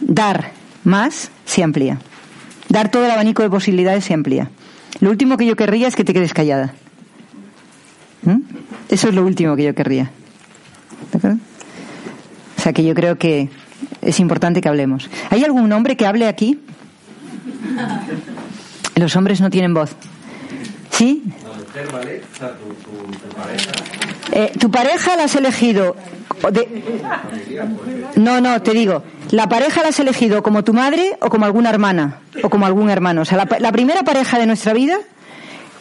[0.00, 0.50] Dar
[0.82, 1.98] más, se amplía.
[2.68, 4.50] Dar todo el abanico de posibilidades se amplía.
[5.00, 6.74] Lo último que yo querría es que te quedes callada.
[8.88, 10.10] Eso es lo último que yo querría.
[11.12, 11.38] ¿De acuerdo?
[12.58, 13.48] O sea que yo creo que
[14.02, 15.08] es importante que hablemos.
[15.30, 16.60] ¿Hay algún hombre que hable aquí?
[18.96, 19.94] Los hombres no tienen voz.
[20.90, 21.22] ¿Sí?
[24.32, 25.94] Eh, tu pareja la has elegido.
[28.16, 29.02] No, no, te digo.
[29.30, 32.88] La pareja la has elegido como tu madre o como alguna hermana o como algún
[32.88, 33.22] hermano.
[33.22, 34.98] O sea, la primera pareja de nuestra vida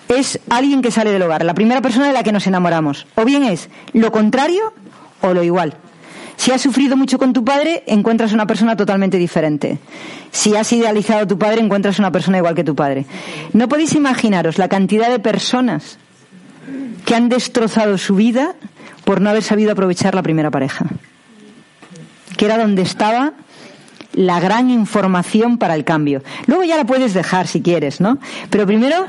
[0.09, 3.07] es alguien que sale del hogar, la primera persona de la que nos enamoramos.
[3.15, 4.73] O bien es lo contrario
[5.21, 5.77] o lo igual.
[6.37, 9.79] Si has sufrido mucho con tu padre, encuentras una persona totalmente diferente.
[10.31, 13.05] Si has idealizado a tu padre, encuentras una persona igual que tu padre.
[13.53, 15.97] No podéis imaginaros la cantidad de personas
[17.05, 18.55] que han destrozado su vida
[19.05, 20.85] por no haber sabido aprovechar la primera pareja.
[22.35, 23.33] Que era donde estaba
[24.15, 26.23] la gran información para el cambio.
[26.47, 28.17] Luego ya la puedes dejar si quieres, ¿no?
[28.49, 29.05] Pero primero,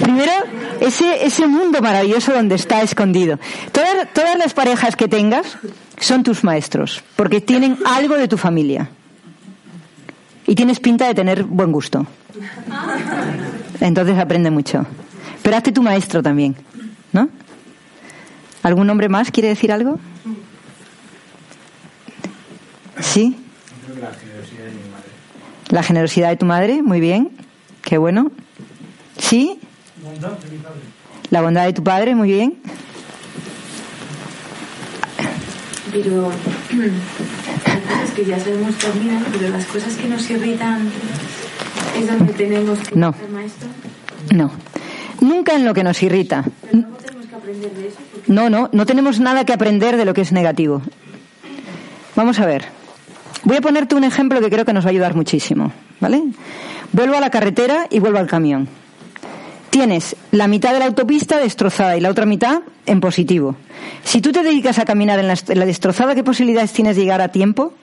[0.00, 0.32] primero
[0.80, 3.38] ese, ese mundo maravilloso donde está escondido.
[3.72, 5.56] Todas, todas las parejas que tengas
[5.98, 8.90] son tus maestros, porque tienen algo de tu familia.
[10.46, 12.06] Y tienes pinta de tener buen gusto.
[13.80, 14.84] Entonces aprende mucho.
[15.42, 16.54] Pero hazte tu maestro también,
[17.12, 17.30] ¿no?
[18.62, 19.98] ¿Algún hombre más quiere decir algo?
[23.00, 23.36] ¿Sí?
[23.84, 25.08] Creo que la generosidad de mi madre.
[25.70, 27.30] La generosidad de tu madre, muy bien.
[27.82, 28.30] Qué bueno.
[29.18, 29.58] ¿Sí?
[31.30, 32.54] La bondad de tu padre, muy bien.
[35.92, 36.30] Pero
[37.64, 40.88] cosas que ya sabemos también, pero las cosas que nos irritan
[41.96, 43.12] es donde tenemos que No.
[43.12, 43.70] ser maestros.
[44.34, 44.50] No.
[45.20, 46.44] Nunca en lo que nos irrita.
[46.62, 47.96] Pero luego tenemos que aprender de eso.
[48.12, 50.82] porque No, no, no tenemos nada que aprender de lo que es negativo.
[52.16, 52.64] Vamos a ver.
[53.44, 56.22] Voy a ponerte un ejemplo que creo que nos va a ayudar muchísimo, ¿vale?
[56.92, 58.68] Vuelvo a la carretera y vuelvo al camión.
[59.68, 63.56] Tienes la mitad de la autopista destrozada y la otra mitad en positivo.
[64.02, 67.02] Si tú te dedicas a caminar en la, en la destrozada, ¿qué posibilidades tienes de
[67.02, 67.74] llegar a tiempo?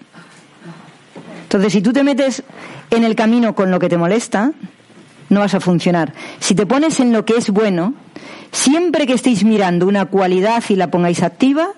[1.44, 2.44] Entonces, si tú te metes
[2.90, 4.54] en el camino con lo que te molesta,
[5.30, 6.14] no vas a funcionar.
[6.40, 7.94] Si te pones en lo que es bueno,
[8.52, 11.70] siempre que estéis mirando una cualidad y la pongáis activa,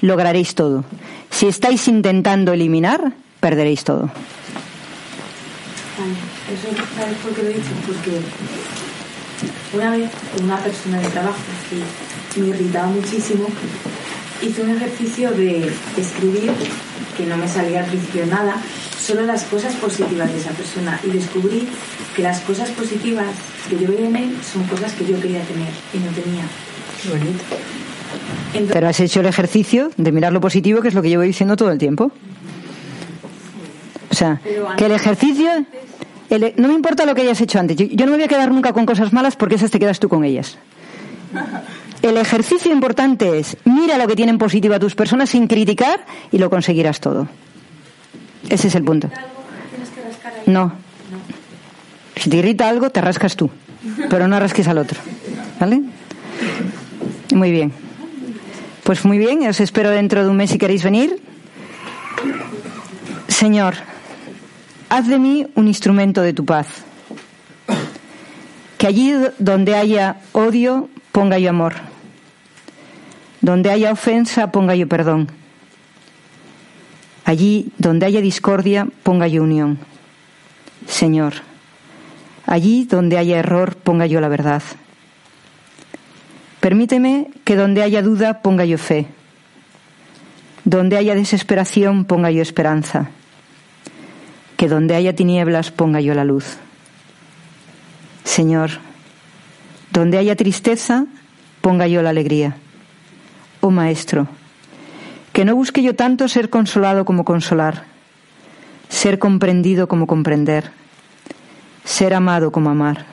[0.00, 0.84] lograréis todo.
[1.30, 3.12] Si estáis intentando eliminar,
[3.46, 4.10] perderéis todo.
[5.98, 6.16] Vale,
[6.52, 6.66] eso
[6.98, 8.20] sabes por qué lo he dicho, porque
[9.72, 10.10] una vez
[10.42, 11.38] una persona de trabajo
[12.34, 13.46] que me irritaba muchísimo
[14.42, 16.50] hizo un ejercicio de escribir,
[17.16, 18.56] que no me salía al principio nada,
[18.98, 21.68] solo las cosas positivas de esa persona y descubrí
[22.16, 23.28] que las cosas positivas
[23.70, 26.44] que yo veía en él son cosas que yo quería tener y no tenía.
[28.54, 31.22] Entonces, Pero has hecho el ejercicio de mirar lo positivo, que es lo que llevo
[31.22, 32.10] diciendo todo el tiempo.
[34.10, 34.40] O sea,
[34.76, 35.48] que el ejercicio...
[36.30, 37.76] el- no me importa lo que hayas hecho antes.
[37.76, 39.98] Yo, yo no me voy a quedar nunca con cosas malas porque esas te quedas
[40.00, 40.58] tú con ellas.
[42.02, 46.38] El ejercicio importante es mira lo que tienen positivo a tus personas sin criticar y
[46.38, 47.26] lo conseguirás todo.
[48.48, 49.10] Ese es el punto.
[50.46, 50.72] No.
[52.16, 53.50] Si te irrita algo, te rascas tú,
[54.08, 55.00] pero no rasques al otro.
[55.58, 55.82] ¿Vale?
[57.34, 57.72] Muy bien.
[58.84, 61.20] Pues muy bien, os espero dentro de un mes si queréis venir.
[63.28, 63.74] Señor,
[64.88, 66.66] haz de mí un instrumento de tu paz.
[68.78, 71.74] Que allí donde haya odio, ponga yo amor.
[73.40, 75.28] Donde haya ofensa, ponga yo perdón.
[77.24, 79.78] Allí donde haya discordia, ponga yo unión.
[80.86, 81.34] Señor,
[82.46, 84.62] allí donde haya error, ponga yo la verdad.
[86.60, 89.06] Permíteme que donde haya duda, ponga yo fe.
[90.64, 93.10] Donde haya desesperación, ponga yo esperanza.
[94.56, 96.56] Que donde haya tinieblas, ponga yo la luz.
[98.24, 98.70] Señor,
[99.92, 101.06] donde haya tristeza,
[101.60, 102.56] ponga yo la alegría.
[103.60, 104.28] Oh Maestro,
[105.32, 107.84] que no busque yo tanto ser consolado como consolar,
[108.88, 110.70] ser comprendido como comprender,
[111.84, 113.06] ser amado como amar,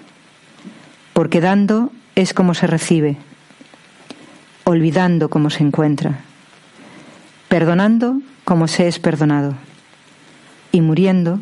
[1.13, 3.17] porque dando es como se recibe,
[4.63, 6.19] olvidando como se encuentra,
[7.47, 9.55] perdonando como se es perdonado
[10.73, 11.39] y muriendo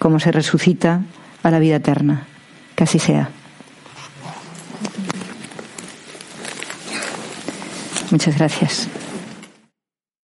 [0.00, 1.02] como se resucita
[1.44, 2.26] a la vida eterna.
[2.74, 3.28] Que así sea.
[8.10, 8.88] Muchas gracias.